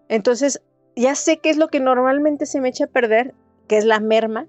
Entonces 0.08 0.62
ya 0.94 1.16
sé 1.16 1.38
qué 1.38 1.50
es 1.50 1.56
lo 1.56 1.68
que 1.68 1.80
normalmente 1.80 2.46
se 2.46 2.60
me 2.60 2.68
echa 2.68 2.84
a 2.84 2.88
perder, 2.88 3.34
que 3.66 3.78
es 3.78 3.84
la 3.84 3.98
merma. 3.98 4.46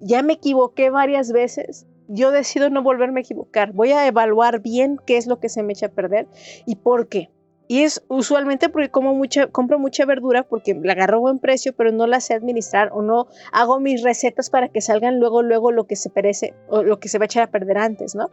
Ya 0.00 0.22
me 0.22 0.34
equivoqué 0.34 0.90
varias 0.90 1.32
veces. 1.32 1.86
Yo 2.08 2.30
decido 2.30 2.70
no 2.70 2.82
volverme 2.82 3.20
a 3.20 3.24
equivocar. 3.24 3.72
Voy 3.72 3.92
a 3.92 4.06
evaluar 4.06 4.60
bien 4.60 4.96
qué 5.06 5.18
es 5.18 5.26
lo 5.26 5.40
que 5.40 5.50
se 5.50 5.62
me 5.62 5.74
echa 5.74 5.86
a 5.86 5.92
perder 5.92 6.26
y 6.64 6.76
por 6.76 7.08
qué. 7.08 7.30
Y 7.70 7.82
es 7.82 8.02
usualmente 8.08 8.70
porque 8.70 8.88
como 8.90 9.14
mucha, 9.14 9.46
compro 9.48 9.78
mucha 9.78 10.06
verdura 10.06 10.42
porque 10.42 10.74
la 10.74 10.92
agarro 10.92 11.18
a 11.18 11.20
buen 11.20 11.38
precio, 11.38 11.74
pero 11.76 11.92
no 11.92 12.06
la 12.06 12.20
sé 12.20 12.32
administrar 12.32 12.90
o 12.94 13.02
no 13.02 13.26
hago 13.52 13.78
mis 13.78 14.02
recetas 14.02 14.48
para 14.48 14.68
que 14.68 14.80
salgan 14.80 15.20
luego, 15.20 15.42
luego 15.42 15.70
lo 15.70 15.86
que 15.86 15.94
se 15.94 16.08
perece 16.08 16.54
o 16.68 16.82
lo 16.82 16.98
que 16.98 17.08
se 17.10 17.18
va 17.18 17.24
a 17.24 17.26
echar 17.26 17.42
a 17.42 17.50
perder 17.50 17.76
antes, 17.76 18.14
¿no? 18.14 18.30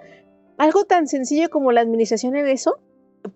Algo 0.58 0.86
tan 0.86 1.08
sencillo 1.08 1.50
como 1.50 1.74
la 1.74 1.82
administración 1.82 2.36
en 2.38 2.48
eso 2.48 2.80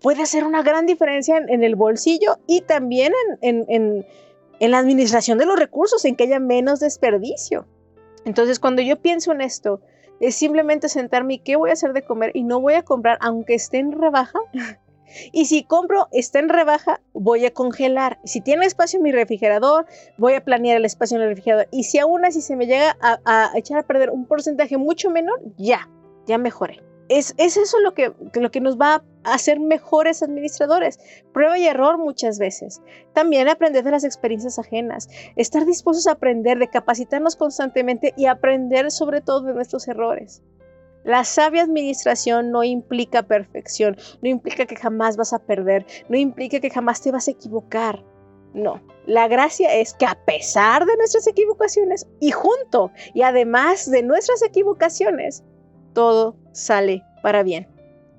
puede 0.00 0.22
hacer 0.22 0.44
una 0.44 0.62
gran 0.62 0.86
diferencia 0.86 1.36
en, 1.36 1.62
el 1.62 1.76
bolsillo 1.76 2.38
y 2.46 2.62
también 2.62 3.12
en, 3.42 3.60
en- 3.60 3.66
en- 3.68 4.06
en 4.58 4.70
la 4.70 4.78
administración 4.78 5.36
de 5.38 5.46
los 5.46 5.58
recursos, 5.58 6.04
en 6.04 6.16
que 6.16 6.24
haya 6.24 6.38
menos 6.38 6.80
desperdicio. 6.80 7.66
Entonces, 8.26 8.58
cuando 8.58 8.80
yo 8.82 9.00
pienso 9.00 9.32
en 9.32 9.40
esto, 9.40 9.80
es 10.20 10.34
simplemente 10.34 10.88
sentarme 10.90 11.34
y 11.34 11.38
qué 11.38 11.56
voy 11.56 11.70
a 11.70 11.72
hacer 11.72 11.92
de 11.94 12.02
comer 12.02 12.30
y 12.34 12.42
no 12.44 12.60
voy 12.60 12.74
a 12.74 12.82
comprar, 12.82 13.16
aunque 13.22 13.54
esté 13.54 13.78
en 13.78 13.92
rebaja. 13.92 14.38
Y 15.32 15.46
si 15.46 15.64
compro, 15.64 16.08
está 16.12 16.38
en 16.38 16.48
rebaja, 16.48 17.00
voy 17.12 17.44
a 17.46 17.52
congelar. 17.52 18.18
Si 18.24 18.40
tiene 18.40 18.66
espacio 18.66 18.98
en 18.98 19.04
mi 19.04 19.12
refrigerador, 19.12 19.86
voy 20.18 20.34
a 20.34 20.44
planear 20.44 20.76
el 20.76 20.84
espacio 20.84 21.16
en 21.16 21.22
el 21.22 21.28
refrigerador. 21.30 21.68
Y 21.70 21.84
si 21.84 21.98
aún 21.98 22.24
así 22.24 22.40
se 22.40 22.56
me 22.56 22.66
llega 22.66 22.96
a, 23.00 23.50
echar 23.54 23.78
a 23.78 23.86
perder 23.86 24.10
un 24.10 24.26
porcentaje 24.26 24.76
mucho 24.76 25.10
menor, 25.10 25.40
ya, 25.56 25.88
ya 26.26 26.38
mejoré. 26.38 26.82
Es, 27.08 27.34
es 27.38 27.56
eso 27.56 27.80
lo 27.80 27.92
que 27.92 28.12
lo 28.34 28.52
que 28.52 28.60
nos 28.60 28.78
va 28.78 29.02
a 29.24 29.34
hacer 29.34 29.58
mejores 29.58 30.22
administradores. 30.22 31.00
Prueba 31.32 31.58
y 31.58 31.66
error 31.66 31.98
muchas 31.98 32.38
veces. 32.38 32.80
También 33.12 33.48
aprender 33.48 33.82
de 33.82 33.90
las 33.90 34.04
experiencias 34.04 34.60
ajenas. 34.60 35.08
Estar 35.34 35.66
dispuestos 35.66 36.06
a 36.06 36.12
aprender, 36.12 36.58
de 36.60 36.68
capacitarnos 36.68 37.34
constantemente 37.34 38.14
y 38.16 38.26
aprender 38.26 38.92
sobre 38.92 39.20
todo 39.22 39.42
de 39.42 39.54
nuestros 39.54 39.88
errores. 39.88 40.42
La 41.04 41.24
sabia 41.24 41.62
administración 41.62 42.50
no 42.50 42.62
implica 42.62 43.22
perfección, 43.22 43.96
no 44.22 44.28
implica 44.28 44.66
que 44.66 44.76
jamás 44.76 45.16
vas 45.16 45.32
a 45.32 45.38
perder, 45.38 45.86
no 46.08 46.16
implica 46.16 46.60
que 46.60 46.70
jamás 46.70 47.00
te 47.00 47.10
vas 47.10 47.28
a 47.28 47.30
equivocar. 47.30 48.04
No, 48.52 48.82
la 49.06 49.28
gracia 49.28 49.74
es 49.76 49.94
que 49.94 50.06
a 50.06 50.18
pesar 50.24 50.84
de 50.84 50.96
nuestras 50.96 51.26
equivocaciones 51.26 52.06
y 52.20 52.32
junto 52.32 52.90
y 53.14 53.22
además 53.22 53.90
de 53.90 54.02
nuestras 54.02 54.42
equivocaciones, 54.42 55.42
todo 55.94 56.36
sale 56.52 57.02
para 57.22 57.42
bien. 57.42 57.68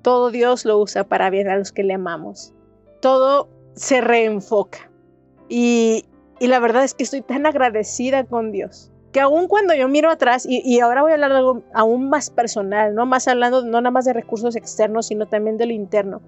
Todo 0.02 0.30
Dios 0.30 0.64
lo 0.64 0.78
usa 0.78 1.04
para 1.04 1.30
bien 1.30 1.48
a 1.48 1.56
los 1.56 1.70
que 1.70 1.84
le 1.84 1.94
amamos. 1.94 2.52
Todo 3.00 3.48
se 3.74 4.00
reenfoca. 4.00 4.90
Y, 5.48 6.06
y 6.40 6.48
la 6.48 6.58
verdad 6.58 6.82
es 6.82 6.94
que 6.94 7.04
estoy 7.04 7.22
tan 7.22 7.46
agradecida 7.46 8.24
con 8.24 8.50
Dios 8.50 8.91
que 9.12 9.20
aún 9.20 9.46
cuando 9.46 9.74
yo 9.74 9.88
miro 9.88 10.10
atrás, 10.10 10.46
y, 10.48 10.80
ahora 10.80 11.02
voy 11.02 11.10
a 11.10 11.14
hablar 11.14 11.32
de 11.32 11.38
algo 11.38 11.62
aún 11.74 12.08
más 12.08 12.30
personal, 12.30 12.94
no 12.94 13.04
más 13.04 13.28
hablando 13.28 13.62
no 13.62 13.80
nada 13.80 13.90
más 13.90 14.06
de 14.06 14.14
recursos 14.14 14.56
externos, 14.56 15.06
sino 15.06 15.28
también 15.28 15.58
de 15.58 15.66
lo 15.66 15.72
interno. 15.72 16.22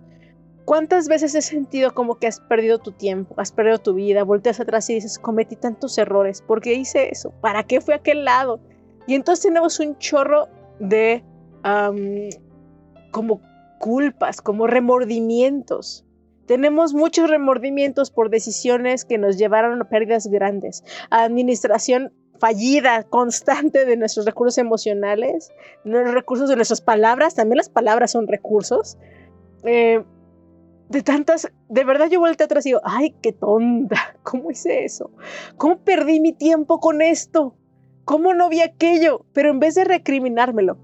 ¿Cuántas 0.66 1.08
veces 1.08 1.34
he 1.34 1.42
sentido 1.42 1.94
como 1.94 2.18
que 2.18 2.26
has 2.26 2.40
perdido 2.40 2.78
tu 2.78 2.92
tiempo, 2.92 3.34
has 3.38 3.52
perdido 3.52 3.78
tu 3.78 3.94
vida, 3.94 4.22
volteas 4.22 4.60
atrás 4.60 4.88
y 4.90 4.94
dices, 4.94 5.18
cometí 5.18 5.56
tantos 5.56 5.96
errores, 5.98 6.42
¿por 6.42 6.60
qué 6.60 6.74
hice 6.74 7.10
eso? 7.10 7.32
¿Para 7.40 7.64
qué 7.64 7.80
fui 7.80 7.94
a 7.94 7.98
aquel 7.98 8.24
lado? 8.24 8.60
Y 9.06 9.14
entonces 9.14 9.44
tenemos 9.44 9.80
un 9.80 9.98
chorro 9.98 10.48
de 10.78 11.24
como 13.10 13.40
culpas, 13.78 14.42
como 14.42 14.66
remordimientos. 14.66 16.04
Tenemos 16.46 16.92
muchos 16.92 17.30
remordimientos 17.30 18.10
por 18.10 18.28
decisiones 18.28 19.06
que 19.06 19.16
nos 19.16 19.38
llevaron 19.38 19.80
a 19.80 19.88
pérdidas 19.88 20.26
grandes, 20.26 20.84
a 21.08 21.24
administración 21.24 22.12
fallida 22.38 23.02
constante 23.04 23.84
de 23.84 23.96
nuestros 23.96 24.26
recursos 24.26 24.58
emocionales, 24.58 25.52
los 25.84 26.12
recursos 26.12 26.48
de 26.48 26.56
nuestras 26.56 26.80
palabras, 26.80 27.34
también 27.34 27.58
las 27.58 27.68
palabras 27.68 28.12
son 28.12 28.26
recursos. 28.26 28.98
Eh, 29.64 30.02
de 30.88 31.02
tantas, 31.02 31.50
de 31.68 31.84
verdad 31.84 32.08
yo 32.10 32.20
volteé 32.20 32.44
atrás 32.44 32.66
y 32.66 32.70
digo, 32.70 32.80
ay, 32.84 33.14
qué 33.22 33.32
tonta, 33.32 34.16
¿cómo 34.22 34.50
hice 34.50 34.84
eso? 34.84 35.10
¿Cómo 35.56 35.78
perdí 35.78 36.20
mi 36.20 36.32
tiempo 36.32 36.80
con 36.80 37.02
esto? 37.02 37.56
¿Cómo 38.04 38.34
no 38.34 38.48
vi 38.48 38.60
aquello? 38.60 39.24
Pero 39.32 39.50
en 39.50 39.60
vez 39.60 39.74
de 39.74 39.84
recriminármelo, 39.84 40.78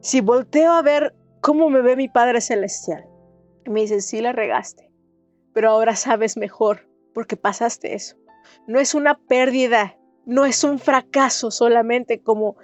si 0.00 0.20
volteo 0.20 0.72
a 0.72 0.82
ver 0.82 1.14
cómo 1.40 1.70
me 1.70 1.82
ve 1.82 1.94
mi 1.96 2.08
Padre 2.08 2.40
Celestial, 2.40 3.06
me 3.66 3.82
dice, 3.82 4.00
sí 4.00 4.20
la 4.20 4.32
regaste, 4.32 4.90
pero 5.52 5.70
ahora 5.70 5.94
sabes 5.94 6.36
mejor 6.36 6.88
porque 7.14 7.36
pasaste 7.36 7.94
eso. 7.94 8.16
No 8.66 8.80
es 8.80 8.94
una 8.94 9.18
pérdida, 9.18 9.96
no 10.26 10.46
es 10.46 10.64
un 10.64 10.78
fracaso 10.78 11.50
solamente 11.50 12.20
como 12.20 12.56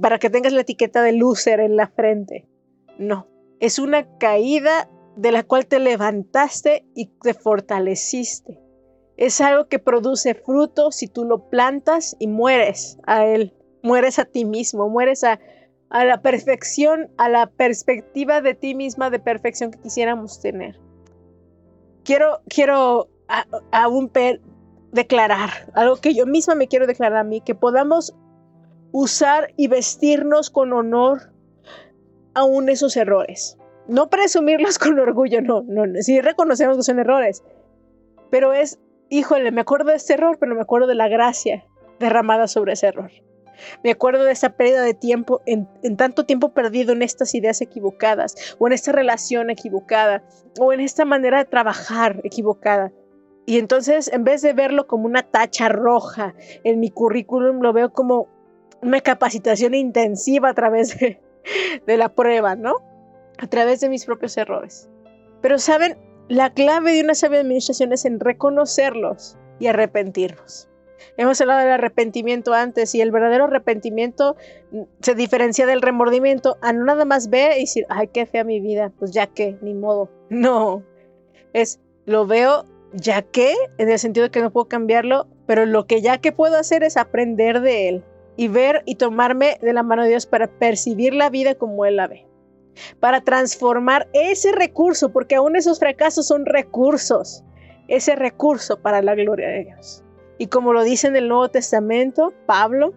para 0.00 0.18
que 0.18 0.30
tengas 0.30 0.52
la 0.52 0.62
etiqueta 0.62 1.02
de 1.02 1.12
loser 1.12 1.60
en 1.60 1.76
la 1.76 1.88
frente. 1.88 2.46
No, 2.98 3.28
es 3.60 3.78
una 3.78 4.18
caída 4.18 4.88
de 5.16 5.32
la 5.32 5.42
cual 5.44 5.66
te 5.66 5.78
levantaste 5.78 6.84
y 6.94 7.06
te 7.22 7.34
fortaleciste. 7.34 8.60
Es 9.16 9.40
algo 9.40 9.68
que 9.68 9.78
produce 9.78 10.34
fruto 10.34 10.92
si 10.92 11.08
tú 11.08 11.24
lo 11.24 11.48
plantas 11.48 12.16
y 12.18 12.26
mueres 12.26 12.98
a 13.06 13.24
él, 13.24 13.54
mueres 13.82 14.18
a 14.18 14.26
ti 14.26 14.44
mismo, 14.44 14.88
mueres 14.90 15.24
a, 15.24 15.40
a 15.88 16.04
la 16.04 16.20
perfección, 16.20 17.10
a 17.16 17.28
la 17.28 17.46
perspectiva 17.46 18.42
de 18.42 18.54
ti 18.54 18.74
misma 18.74 19.08
de 19.08 19.18
perfección 19.18 19.70
que 19.70 19.80
quisiéramos 19.80 20.40
tener. 20.40 20.78
Quiero, 22.04 22.40
quiero 22.48 23.08
aún 23.72 24.10
declarar, 24.96 25.50
algo 25.74 25.96
que 25.96 26.14
yo 26.14 26.26
misma 26.26 26.56
me 26.56 26.66
quiero 26.66 26.88
declarar 26.88 27.18
a 27.18 27.24
mí, 27.24 27.40
que 27.40 27.54
podamos 27.54 28.16
usar 28.90 29.52
y 29.56 29.68
vestirnos 29.68 30.50
con 30.50 30.72
honor 30.72 31.32
aún 32.34 32.68
esos 32.68 32.96
errores. 32.96 33.56
No 33.86 34.10
presumirlos 34.10 34.78
con 34.80 34.98
orgullo, 34.98 35.40
no, 35.40 35.62
no, 35.62 35.86
no. 35.86 36.02
sí 36.02 36.20
reconocemos 36.20 36.76
que 36.76 36.82
son 36.82 36.98
errores, 36.98 37.44
pero 38.30 38.52
es, 38.52 38.80
híjole, 39.08 39.52
me 39.52 39.60
acuerdo 39.60 39.90
de 39.90 39.96
este 39.96 40.14
error, 40.14 40.38
pero 40.40 40.56
me 40.56 40.62
acuerdo 40.62 40.88
de 40.88 40.96
la 40.96 41.08
gracia 41.08 41.64
derramada 42.00 42.48
sobre 42.48 42.72
ese 42.72 42.88
error. 42.88 43.10
Me 43.82 43.90
acuerdo 43.90 44.24
de 44.24 44.32
esa 44.32 44.50
pérdida 44.50 44.82
de 44.82 44.92
tiempo, 44.92 45.40
en, 45.46 45.66
en, 45.82 45.96
tanto 45.96 46.26
tiempo 46.26 46.52
perdido 46.52 46.92
en 46.92 47.02
estas 47.02 47.34
ideas 47.34 47.60
equivocadas, 47.62 48.56
o 48.58 48.66
en 48.66 48.74
esta 48.74 48.92
relación 48.92 49.48
equivocada, 49.48 50.24
o 50.58 50.72
en 50.72 50.80
esta 50.80 51.04
manera 51.04 51.38
de 51.38 51.46
trabajar 51.46 52.20
equivocada. 52.24 52.92
Y 53.46 53.58
entonces, 53.58 54.10
en 54.12 54.24
vez 54.24 54.42
de 54.42 54.52
verlo 54.52 54.88
como 54.88 55.06
una 55.06 55.22
tacha 55.22 55.68
roja 55.68 56.34
en 56.64 56.80
mi 56.80 56.90
currículum, 56.90 57.60
lo 57.60 57.72
veo 57.72 57.92
como 57.92 58.28
una 58.82 59.00
capacitación 59.00 59.74
intensiva 59.74 60.50
a 60.50 60.54
través 60.54 60.98
de, 60.98 61.20
la 61.96 62.08
prueba, 62.08 62.56
¿no? 62.56 62.74
A 63.38 63.46
través 63.46 63.80
de 63.80 63.88
mis 63.88 64.04
propios 64.04 64.36
errores. 64.36 64.88
Pero, 65.42 65.58
¿saben? 65.58 65.96
La 66.28 66.52
clave 66.52 66.92
de 66.92 67.02
una 67.02 67.14
sabia 67.14 67.40
administración 67.40 67.92
es 67.92 68.04
en 68.04 68.18
reconocerlos 68.18 69.38
y 69.60 69.68
arrepentirnos. 69.68 70.68
Hemos 71.16 71.40
hablado 71.40 71.60
del 71.60 71.70
arrepentimiento 71.70 72.52
antes 72.52 72.94
y 72.96 73.00
el 73.00 73.12
verdadero 73.12 73.44
arrepentimiento 73.44 74.36
mm, 74.72 74.82
se 75.00 75.14
diferencia 75.14 75.66
del 75.66 75.82
remordimiento 75.82 76.58
a 76.62 76.72
no 76.72 76.84
nada 76.84 77.04
más 77.04 77.30
ver 77.30 77.56
y 77.56 77.60
decir, 77.60 77.86
ay, 77.88 78.08
qué 78.08 78.26
fea 78.26 78.42
mi 78.42 78.60
vida, 78.60 78.92
pues 78.98 79.12
ya 79.12 79.28
que, 79.28 79.56
ni 79.62 79.74
modo. 79.74 80.10
No, 80.30 80.82
es, 81.52 81.80
lo 82.04 82.26
veo 82.26 82.64
ya 82.96 83.22
que, 83.22 83.54
en 83.78 83.90
el 83.90 83.98
sentido 83.98 84.24
de 84.24 84.30
que 84.30 84.40
no 84.40 84.50
puedo 84.50 84.68
cambiarlo, 84.68 85.28
pero 85.46 85.66
lo 85.66 85.86
que 85.86 86.00
ya 86.00 86.18
que 86.18 86.32
puedo 86.32 86.58
hacer 86.58 86.82
es 86.82 86.96
aprender 86.96 87.60
de 87.60 87.88
él 87.88 88.04
y 88.36 88.48
ver 88.48 88.82
y 88.86 88.96
tomarme 88.96 89.58
de 89.62 89.72
la 89.72 89.82
mano 89.82 90.02
de 90.02 90.10
Dios 90.10 90.26
para 90.26 90.46
percibir 90.46 91.14
la 91.14 91.30
vida 91.30 91.54
como 91.54 91.84
Él 91.86 91.96
la 91.96 92.06
ve. 92.06 92.26
Para 93.00 93.22
transformar 93.22 94.08
ese 94.12 94.52
recurso, 94.52 95.10
porque 95.10 95.36
aún 95.36 95.56
esos 95.56 95.78
fracasos 95.78 96.26
son 96.26 96.44
recursos, 96.44 97.42
ese 97.88 98.14
recurso 98.16 98.80
para 98.80 99.00
la 99.00 99.14
gloria 99.14 99.48
de 99.48 99.64
Dios. 99.64 100.02
Y 100.38 100.48
como 100.48 100.74
lo 100.74 100.84
dice 100.84 101.06
en 101.06 101.16
el 101.16 101.28
Nuevo 101.28 101.48
Testamento, 101.48 102.34
Pablo 102.44 102.92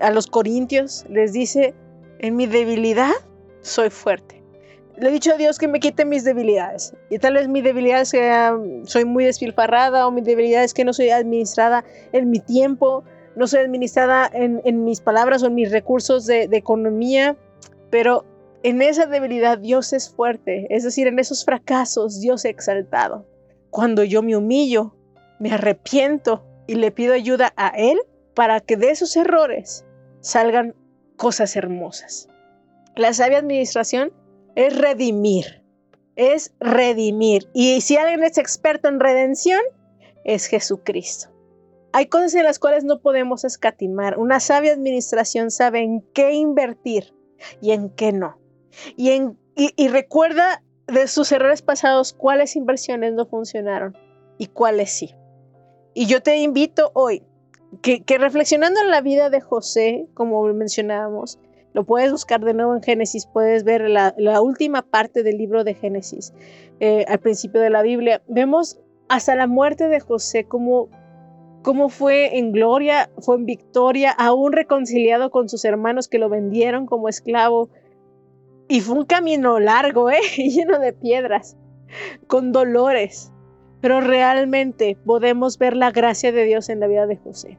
a 0.00 0.10
los 0.10 0.26
Corintios 0.26 1.06
les 1.08 1.32
dice, 1.32 1.74
en 2.18 2.36
mi 2.36 2.46
debilidad 2.46 3.12
soy 3.62 3.88
fuerte. 3.88 4.42
Le 4.98 5.08
he 5.08 5.12
dicho 5.12 5.32
a 5.32 5.36
Dios 5.36 5.58
que 5.58 5.68
me 5.68 5.78
quite 5.78 6.04
mis 6.04 6.24
debilidades. 6.24 6.94
Y 7.10 7.18
tal 7.18 7.34
vez 7.34 7.48
mi 7.48 7.60
debilidad 7.60 8.00
es 8.00 8.12
que 8.12 8.80
soy 8.84 9.04
muy 9.04 9.24
despilfarrada 9.24 10.06
o 10.06 10.10
mi 10.10 10.22
debilidad 10.22 10.64
es 10.64 10.72
que 10.72 10.84
no 10.84 10.92
soy 10.92 11.10
administrada 11.10 11.84
en 12.12 12.30
mi 12.30 12.40
tiempo, 12.40 13.04
no 13.34 13.46
soy 13.46 13.60
administrada 13.60 14.30
en, 14.32 14.84
mis 14.84 15.02
palabras 15.02 15.42
o 15.42 15.46
en 15.46 15.54
mis 15.54 15.70
recursos 15.70 16.24
de, 16.24 16.48
de 16.48 16.56
economía, 16.56 17.36
pero 17.90 18.24
en 18.62 18.80
esa 18.80 19.04
debilidad 19.04 19.58
Dios 19.58 19.92
es 19.92 20.08
fuerte. 20.08 20.66
Es 20.70 20.82
decir, 20.82 21.06
en 21.06 21.18
esos 21.18 21.44
fracasos 21.44 22.20
Dios 22.20 22.46
es 22.46 22.52
exaltado. 22.52 23.26
Cuando 23.68 24.02
yo 24.02 24.22
me 24.22 24.36
humillo, 24.36 24.96
me 25.38 25.52
arrepiento 25.52 26.42
y 26.66 26.76
le 26.76 26.90
pido 26.90 27.12
ayuda 27.12 27.52
a 27.56 27.68
Él 27.76 27.98
para 28.34 28.60
que 28.60 28.76
de 28.76 28.90
esos 28.90 29.14
errores 29.16 29.84
salgan 30.20 30.74
cosas 31.16 31.54
hermosas. 31.54 32.28
La 32.94 33.12
sabia 33.12 33.38
administración 33.38 34.12
es 34.56 34.76
redimir, 34.76 35.62
es 36.16 36.52
redimir. 36.58 37.48
Y 37.54 37.80
si 37.82 37.96
alguien 37.96 38.24
es 38.24 38.38
experto 38.38 38.88
en 38.88 38.98
redención, 38.98 39.60
es 40.24 40.46
Jesucristo. 40.46 41.28
Hay 41.92 42.06
cosas 42.06 42.34
en 42.34 42.44
las 42.44 42.58
cuales 42.58 42.84
no 42.84 43.00
podemos 43.00 43.44
escatimar. 43.44 44.18
Una 44.18 44.40
sabia 44.40 44.72
administración 44.72 45.50
sabe 45.50 45.80
en 45.80 46.02
qué 46.12 46.32
invertir 46.32 47.14
y 47.60 47.70
en 47.70 47.90
qué 47.90 48.12
no. 48.12 48.38
Y, 48.96 49.10
en, 49.10 49.38
y, 49.54 49.88
recuerda 49.88 50.62
de 50.86 51.06
sus 51.06 51.32
errores 51.32 51.62
pasados 51.62 52.12
cuáles 52.12 52.56
inversiones 52.56 53.14
no 53.14 53.26
funcionaron 53.26 53.96
y 54.36 54.48
cuáles 54.48 54.90
sí. 54.90 55.14
Y 55.94 56.06
yo 56.06 56.22
te 56.22 56.36
invito 56.38 56.90
hoy 56.92 57.22
que, 57.80 58.18
reflexionando 58.18 58.80
en 58.80 58.90
la 58.90 59.00
vida 59.00 59.30
de 59.30 59.40
José, 59.40 60.06
como 60.14 60.42
mencionábamos, 60.52 61.38
lo 61.76 61.84
puedes 61.84 62.10
buscar 62.10 62.42
de 62.42 62.54
nuevo 62.54 62.74
en 62.74 62.82
Génesis, 62.82 63.26
puedes 63.26 63.62
ver 63.62 63.90
la, 63.90 64.40
última 64.40 64.80
parte 64.80 65.22
del 65.22 65.36
libro 65.36 65.62
de 65.62 65.74
Génesis, 65.74 66.32
eh, 66.80 67.04
al 67.06 67.18
principio 67.18 67.60
de 67.60 67.68
la 67.68 67.82
Biblia. 67.82 68.22
Vemos 68.28 68.80
hasta 69.10 69.34
la 69.34 69.46
muerte 69.46 69.86
de 69.88 70.00
José 70.00 70.44
como 70.44 70.88
cómo 71.60 71.90
fue 71.90 72.38
en 72.38 72.50
gloria, 72.50 73.10
fue 73.18 73.36
en 73.36 73.44
victoria, 73.44 74.10
aún 74.12 74.52
reconciliado 74.52 75.30
con 75.30 75.50
sus 75.50 75.66
hermanos 75.66 76.08
que 76.08 76.18
lo 76.18 76.30
vendieron 76.30 76.86
como 76.86 77.10
esclavo. 77.10 77.68
Y 78.68 78.80
fue 78.80 78.96
un 78.96 79.04
camino 79.04 79.60
largo, 79.60 80.08
¿eh? 80.08 80.22
lleno 80.38 80.78
de 80.78 80.94
piedras, 80.94 81.58
con 82.26 82.52
dolores, 82.52 83.32
pero 83.82 84.00
realmente 84.00 84.96
podemos 85.04 85.58
ver 85.58 85.76
la 85.76 85.90
gracia 85.90 86.32
de 86.32 86.44
Dios 86.44 86.70
en 86.70 86.80
la 86.80 86.86
vida 86.86 87.06
de 87.06 87.18
José. 87.18 87.58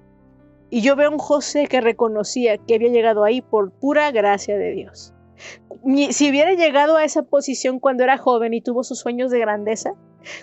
Y 0.69 0.81
yo 0.81 0.95
veo 0.95 1.09
a 1.09 1.11
un 1.11 1.19
José 1.19 1.67
que 1.67 1.81
reconocía 1.81 2.57
que 2.57 2.75
había 2.75 2.89
llegado 2.89 3.23
ahí 3.23 3.41
por 3.41 3.71
pura 3.71 4.11
gracia 4.11 4.57
de 4.57 4.71
Dios. 4.71 5.13
Si 6.11 6.29
hubiera 6.29 6.53
llegado 6.53 6.97
a 6.97 7.03
esa 7.03 7.23
posición 7.23 7.79
cuando 7.79 8.03
era 8.03 8.17
joven 8.17 8.53
y 8.53 8.61
tuvo 8.61 8.83
sus 8.83 8.99
sueños 8.99 9.31
de 9.31 9.39
grandeza, 9.39 9.93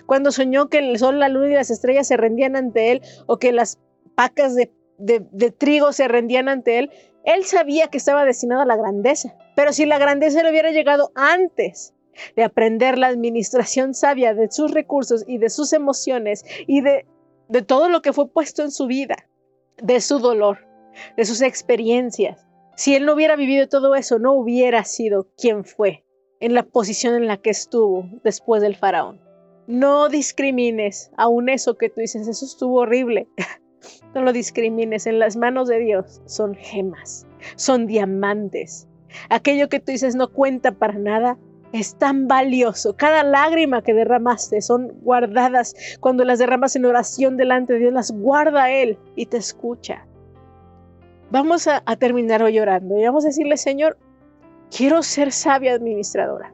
cuando 0.05 0.31
soñó 0.31 0.69
que 0.69 0.79
el 0.79 0.97
sol, 0.97 1.19
la 1.19 1.29
luna 1.29 1.51
y 1.51 1.53
las 1.53 1.69
estrellas 1.69 2.07
se 2.07 2.17
rendían 2.17 2.55
ante 2.55 2.91
él 2.91 3.01
o 3.27 3.37
que 3.37 3.51
las 3.51 3.79
pacas 4.15 4.55
de, 4.55 4.71
trigo 5.51 5.91
se 5.91 6.07
rendían 6.07 6.49
ante 6.49 6.79
él, 6.79 6.91
él 7.25 7.43
sabía 7.43 7.87
que 7.87 7.97
estaba 7.97 8.25
destinado 8.25 8.61
a 8.61 8.65
la 8.65 8.77
grandeza. 8.77 9.35
Pero 9.55 9.73
si 9.73 9.85
la 9.85 9.99
grandeza 9.99 10.41
le 10.41 10.49
hubiera 10.49 10.71
llegado 10.71 11.11
antes 11.15 11.93
de 12.35 12.43
aprender 12.43 12.97
la 12.97 13.07
administración 13.07 13.93
sabia 13.93 14.33
de 14.33 14.49
sus 14.49 14.71
recursos 14.71 15.23
y 15.27 15.37
de 15.37 15.49
sus 15.49 15.73
emociones 15.73 16.45
y 16.65 16.81
de 16.81 17.05
todo 17.67 17.89
lo 17.89 18.01
que 18.01 18.13
fue 18.13 18.29
puesto 18.29 18.63
en 18.63 18.71
su 18.71 18.87
vida, 18.87 19.17
de 19.81 20.01
su 20.01 20.19
dolor, 20.19 20.59
de 21.17 21.25
sus 21.25 21.41
experiencias. 21.41 22.45
Si 22.75 22.95
él 22.95 23.05
no 23.05 23.13
hubiera 23.13 23.35
vivido 23.35 23.67
todo 23.67 23.95
eso, 23.95 24.19
no 24.19 24.33
hubiera 24.33 24.83
sido 24.83 25.27
quien 25.37 25.63
fue 25.63 26.03
en 26.39 26.53
la 26.53 26.63
posición 26.63 27.15
en 27.15 27.27
la 27.27 27.37
que 27.37 27.49
estuvo 27.49 28.09
después 28.23 28.61
del 28.61 28.75
faraón. 28.75 29.21
No 29.67 30.09
discrimines 30.09 31.11
aún 31.17 31.49
eso 31.49 31.77
que 31.77 31.89
tú 31.89 32.01
dices, 32.01 32.27
eso 32.27 32.45
estuvo 32.45 32.81
horrible. 32.81 33.27
no 34.13 34.21
lo 34.21 34.33
discrimines, 34.33 35.07
en 35.07 35.19
las 35.19 35.35
manos 35.35 35.67
de 35.67 35.79
Dios 35.79 36.21
son 36.25 36.55
gemas, 36.55 37.25
son 37.55 37.87
diamantes. 37.87 38.87
Aquello 39.29 39.69
que 39.69 39.79
tú 39.79 39.91
dices 39.91 40.15
no 40.15 40.31
cuenta 40.31 40.73
para 40.73 40.99
nada, 40.99 41.37
es 41.79 41.95
tan 41.95 42.27
valioso. 42.29 42.95
Cada 42.95 43.23
lágrima 43.23 43.81
que 43.81 43.93
derramaste 43.93 44.61
son 44.61 44.93
guardadas. 45.01 45.75
Cuando 45.99 46.23
las 46.23 46.39
derramas 46.39 46.75
en 46.77 46.85
oración 46.85 47.35
delante 47.35 47.73
de 47.73 47.79
Dios, 47.79 47.93
las 47.93 48.11
guarda 48.11 48.71
Él 48.71 48.97
y 49.15 49.25
te 49.25 49.35
escucha. 49.37 50.05
Vamos 51.31 51.67
a, 51.67 51.81
terminar 51.97 52.41
hoy 52.43 52.53
llorando 52.53 52.97
y 52.97 53.03
vamos 53.03 53.25
a 53.25 53.27
decirle, 53.27 53.57
Señor, 53.57 53.97
quiero 54.75 55.03
ser 55.03 55.33
sabia 55.33 55.73
administradora. 55.73 56.53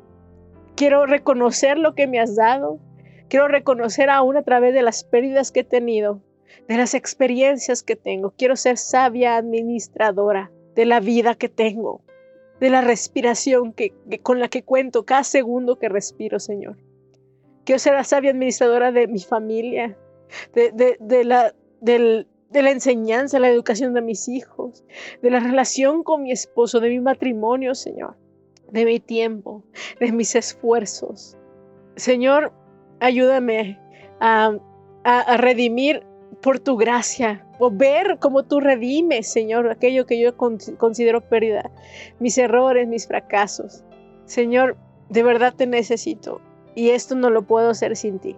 Quiero 0.76 1.06
reconocer 1.06 1.78
lo 1.78 1.94
que 1.94 2.08
me 2.08 2.20
has 2.20 2.36
dado. 2.36 2.80
Quiero 3.28 3.48
reconocer 3.48 4.10
aún 4.10 4.38
a 4.38 4.44
través 4.44 4.74
de 4.74 4.82
las 4.82 5.04
pérdidas 5.04 5.52
que 5.52 5.60
he 5.60 5.64
tenido, 5.64 6.22
de 6.68 6.78
las 6.78 6.96
experiencias 6.96 7.84
que 7.84 7.96
tengo. 7.96 8.34
Quiero 8.36 8.56
ser 8.56 8.78
sabia 8.78 9.36
administradora 9.36 10.52
de 10.74 10.86
la 10.86 11.00
vida 11.00 11.36
que 11.36 11.48
tengo 11.48 12.02
de 12.62 12.70
la 12.70 12.82
respiración 12.82 13.74
que, 13.74 13.92
con 14.22 14.40
la 14.40 14.48
que 14.48 14.64
cuento 14.64 15.04
cada 15.04 15.24
segundo 15.24 15.80
que 15.80 15.90
respiro, 15.90 16.40
Señor. 16.40 16.78
Quiero 17.66 17.80
ser 17.80 17.94
la 17.94 18.04
sabia 18.04 18.30
administradora 18.30 18.92
de 18.92 19.08
mi 19.08 19.20
familia, 19.20 19.98
de, 20.54 21.24
la, 21.26 21.56
de 21.82 22.26
la 22.54 22.72
enseñanza, 22.72 23.40
la 23.40 23.50
educación 23.50 23.96
de 23.96 24.02
mis 24.02 24.30
hijos, 24.30 24.86
de 25.24 25.32
la 25.32 25.40
relación 25.40 26.04
con 26.04 26.22
mi 26.22 26.32
esposo, 26.32 26.80
de 26.80 26.90
mi 26.90 27.00
matrimonio, 27.00 27.74
Señor, 27.74 28.16
de 28.72 28.86
mi 28.86 29.00
tiempo, 29.00 29.64
de 30.00 30.12
mis 30.12 30.36
esfuerzos. 30.36 31.36
Señor, 31.96 32.54
ayúdame 33.00 33.80
a, 34.20 34.56
a 35.04 35.38
redimir 35.38 36.06
por 36.42 36.60
tu 36.60 36.76
gracia, 36.76 37.46
o 37.60 37.70
ver 37.70 38.18
cómo 38.20 38.44
tú 38.44 38.60
redimes, 38.60 39.28
Señor, 39.28 39.70
aquello 39.70 40.06
que 40.06 40.20
yo 40.20 40.36
considero 40.36 41.22
pérdida, 41.22 41.70
mis 42.20 42.38
errores, 42.38 42.88
mis 42.88 43.08
fracasos. 43.08 43.84
Señor, 44.26 44.76
de 45.10 45.24
verdad 45.24 45.54
te 45.56 45.68
necesito 45.68 46.42
y 46.74 46.90
esto 46.90 47.16
no 47.16 47.30
lo 47.30 47.44
puedo 47.44 47.70
hacer 47.70 47.96
sin 47.96 48.20
ti. 48.20 48.36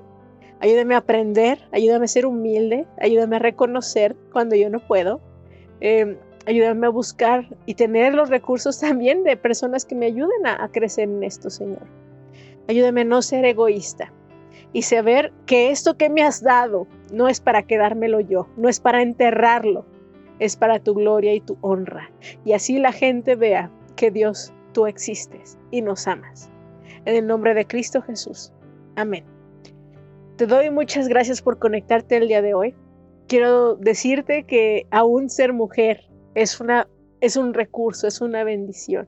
Ayúdame 0.59 0.95
a 0.95 0.99
aprender, 0.99 1.59
ayúdame 1.71 2.05
a 2.05 2.09
ser 2.09 2.25
humilde, 2.25 2.85
ayúdame 2.99 3.37
a 3.37 3.39
reconocer 3.39 4.15
cuando 4.31 4.55
yo 4.55 4.69
no 4.69 4.85
puedo. 4.85 5.21
Em, 5.79 6.17
ayúdame 6.45 6.87
a 6.87 6.89
buscar 6.89 7.47
y 7.65 7.75
tener 7.75 8.13
los 8.13 8.29
recursos 8.29 8.79
también 8.81 9.23
de 9.23 9.37
personas 9.37 9.85
que 9.85 9.95
me 9.95 10.07
ayuden 10.07 10.45
a 10.45 10.69
crecer 10.71 11.09
en 11.09 11.23
esto, 11.23 11.49
Señor. 11.49 11.83
Ayúdame 12.67 13.01
a 13.01 13.05
no 13.05 13.21
ser 13.21 13.45
egoísta 13.45 14.11
y 14.73 14.81
saber 14.81 15.31
que 15.45 15.69
esto 15.69 15.95
que 15.95 16.09
me 16.09 16.23
has 16.23 16.41
dado 16.41 16.87
no 17.11 17.29
es 17.29 17.39
para 17.39 17.63
quedármelo 17.63 18.19
yo, 18.19 18.47
no 18.57 18.67
es 18.67 18.79
para 18.79 19.01
enterrarlo, 19.01 19.85
es 20.39 20.55
para 20.55 20.79
tu 20.79 20.95
gloria 20.95 21.33
y 21.33 21.41
tu 21.41 21.57
honra. 21.61 22.11
Y 22.43 22.53
así 22.53 22.79
la 22.79 22.91
gente 22.91 23.35
vea 23.35 23.71
que 23.95 24.11
Dios 24.11 24.51
tú 24.73 24.87
existes 24.87 25.57
y 25.71 25.81
nos 25.81 26.07
amas. 26.07 26.49
En 27.05 27.15
el 27.15 27.27
nombre 27.27 27.53
de 27.53 27.65
Cristo 27.65 28.01
Jesús. 28.01 28.51
Amén. 28.95 29.23
Te 30.37 30.47
doy 30.47 30.71
muchas 30.71 31.07
gracias 31.07 31.41
por 31.41 31.59
conectarte 31.59 32.17
el 32.17 32.27
día 32.27 32.41
de 32.41 32.55
hoy. 32.55 32.75
Quiero 33.27 33.75
decirte 33.75 34.43
que 34.43 34.87
aún 34.89 35.29
ser 35.29 35.53
mujer 35.53 36.09
es, 36.33 36.59
una, 36.59 36.87
es 37.21 37.37
un 37.37 37.53
recurso, 37.53 38.07
es 38.07 38.19
una 38.19 38.43
bendición. 38.43 39.07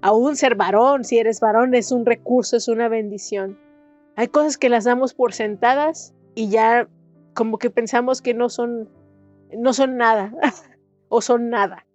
Aún 0.00 0.34
ser 0.34 0.56
varón, 0.56 1.04
si 1.04 1.18
eres 1.18 1.38
varón, 1.38 1.74
es 1.74 1.92
un 1.92 2.04
recurso, 2.04 2.56
es 2.56 2.66
una 2.66 2.88
bendición. 2.88 3.58
Hay 4.18 4.26
cosas 4.26 4.58
que 4.58 4.68
las 4.68 4.82
damos 4.82 5.14
por 5.14 5.32
sentadas 5.32 6.12
y 6.34 6.48
ya 6.48 6.88
como 7.34 7.56
que 7.58 7.70
pensamos 7.70 8.20
que 8.20 8.34
no 8.34 8.48
son, 8.48 8.90
no 9.56 9.72
son 9.72 9.96
nada 9.96 10.32
o 11.08 11.20
son 11.20 11.50
nada. 11.50 11.86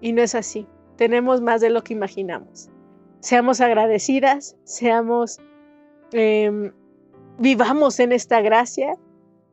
Y 0.00 0.14
no 0.14 0.22
es 0.22 0.34
así. 0.34 0.66
Tenemos 0.96 1.42
más 1.42 1.60
de 1.60 1.68
lo 1.68 1.84
que 1.84 1.92
imaginamos. 1.92 2.70
Seamos 3.20 3.60
agradecidas, 3.60 4.56
seamos, 4.64 5.38
em, 6.12 6.72
vivamos 7.38 8.00
en 8.00 8.12
esta 8.12 8.40
gracia 8.40 8.96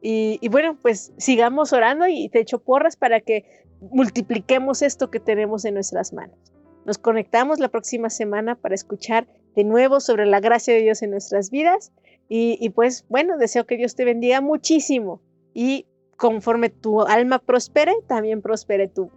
y, 0.01 0.39
y, 0.39 0.47
bueno, 0.47 0.77
pues 0.81 1.11
sigamos 1.17 1.73
orando 1.73 2.07
y 2.07 2.29
te 2.29 2.39
echo 2.39 2.59
porras 2.59 2.95
para 2.95 3.19
que 3.19 3.65
multipliquemos 3.81 4.81
esto 4.81 5.11
que 5.11 5.19
tenemos 5.19 5.65
en 5.65 5.73
nuestras 5.73 6.13
manos. 6.13 6.39
Nos 6.85 6.97
conectamos 6.97 7.59
la 7.59 7.67
próxima 7.67 8.09
semana 8.09 8.55
para 8.55 8.75
escuchar 8.75 9.27
de 9.55 9.63
nuevo 9.63 9.99
sobre 9.99 10.25
la 10.25 10.39
gracia 10.39 10.73
de 10.73 10.81
Dios 10.81 11.01
en 11.01 11.11
nuestras 11.11 11.49
vidas. 11.49 11.91
Y, 12.33 12.69
pues 12.69 13.05
bueno, 13.09 13.37
deseo 13.37 13.65
que 13.65 13.75
Dios 13.75 13.95
te 13.95 14.05
bendiga 14.05 14.39
muchísimo 14.39 15.21
y 15.53 15.85
conforme 16.15 16.69
tu 16.69 17.01
alma 17.01 17.39
prospere, 17.39 17.93
también 18.07 18.41
prospere 18.41 18.87
tu, 18.87 19.11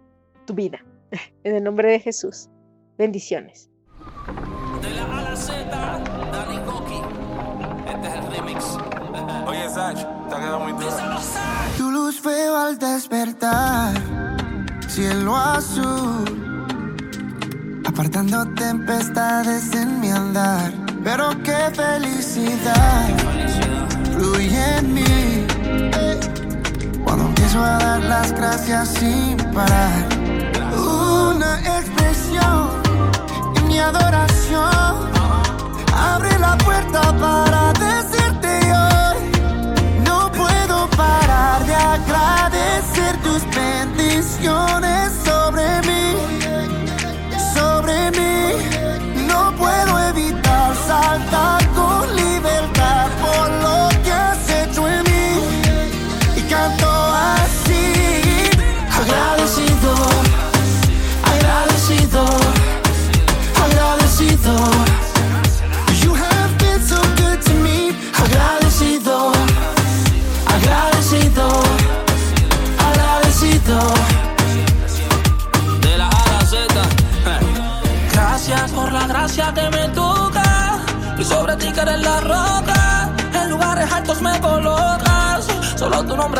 tu 0.45 0.53
vida. 0.53 0.83
En 1.45 1.55
el 1.55 1.63
nombre 1.63 1.89
de 1.89 1.99
Jesús. 1.99 2.49
Bendiciones. 2.97 3.69
De 4.81 4.89
la 4.89 5.03
A 5.03 5.19
a 5.19 5.29
la 5.29 5.35
Z, 5.35 5.53
Danny 6.31 6.57
Goki. 6.65 7.01
Este 7.87 8.07
es 8.07 8.13
el 8.15 8.35
remix. 8.35 8.77
Oye, 9.47 9.69
Sach, 9.69 9.99
te 10.27 10.35
ha 10.35 10.39
quedado 10.39 10.59
muy 10.59 10.73
duro. 10.73 10.91
Tu 11.77 11.91
luz 11.91 12.21
veo 12.21 12.55
al 12.57 12.77
despertar, 12.77 13.93
cielo 14.89 15.35
azul, 15.35 16.44
apartando 17.85 18.45
tempestades 18.55 19.73
en 19.73 19.99
mi 19.99 20.09
andar. 20.11 20.71
Pero 21.03 21.29
qué 21.43 21.71
felicidad 21.73 23.07
fluye 24.13 24.77
en 24.77 24.93
mí 24.93 25.47
cuando 27.03 27.25
empiezo 27.25 27.63
a 27.63 27.77
dar 27.77 28.03
las 28.03 28.31
gracias 28.31 28.89
sin 28.89 29.37
parar. 29.53 30.07
Una 30.75 31.59
expresión 31.77 32.69
en 33.55 33.67
mi 33.67 33.79
adoración 33.79 35.11
abre 35.93 36.39
la 36.39 36.57
puerta 36.57 37.01
para 37.19 37.71
decirte 37.73 38.73
hoy. 38.83 39.19
No 40.05 40.31
puedo 40.31 40.89
parar 40.97 41.65
de 41.65 41.75
agradecer 41.75 43.17
tus 43.21 43.43
bendiciones 43.55 45.14
sobre 47.85 48.11
mí. 48.11 48.24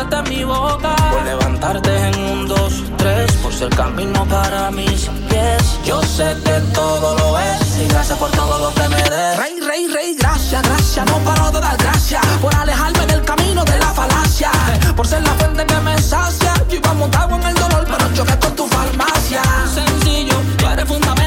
besarte 0.06 0.30
mi 0.30 0.44
boca. 0.44 0.94
Por 1.10 1.24
levantarte 1.24 2.08
en 2.08 2.18
un, 2.18 2.48
dos, 2.48 2.84
tres. 2.96 3.32
Por 3.42 3.52
ser 3.52 3.68
camino 3.70 4.24
para 4.26 4.70
mis 4.70 5.08
pies. 5.28 5.78
Yo 5.84 6.02
sé 6.02 6.36
que 6.44 6.60
todo 6.74 7.16
lo 7.16 7.38
es. 7.38 7.78
Y 7.78 7.88
gracias 7.88 8.18
por 8.18 8.30
todo 8.30 8.58
lo 8.58 8.74
que 8.74 8.88
me 8.88 9.02
des. 9.02 9.36
Rey, 9.38 9.60
rey, 9.60 9.88
rey, 9.88 10.16
gracias, 10.18 10.62
gracias. 10.62 11.06
No 11.06 11.18
paro 11.18 11.50
de 11.50 11.60
dar 11.60 11.76
gracias. 11.76 12.24
Por 12.40 12.54
alejarme 12.54 13.06
del 13.06 13.22
camino 13.22 13.64
de 13.64 13.78
la 13.78 13.92
falacia. 13.92 14.50
Por 14.96 15.06
ser 15.06 15.22
la 15.22 15.32
fuente 15.34 15.64
que 15.66 15.80
me 15.80 15.98
sacia. 15.98 16.52
Yo 16.68 16.76
iba 16.76 16.92
montado 16.94 17.34
en 17.36 17.42
el 17.42 17.54
dolor, 17.54 17.84
pero 17.84 18.14
choqué 18.14 18.38
con 18.38 18.56
tu 18.56 18.66
farmacia. 18.66 19.42
Sencillo, 19.72 20.36
tú 20.58 20.86
fundamental 20.86 21.25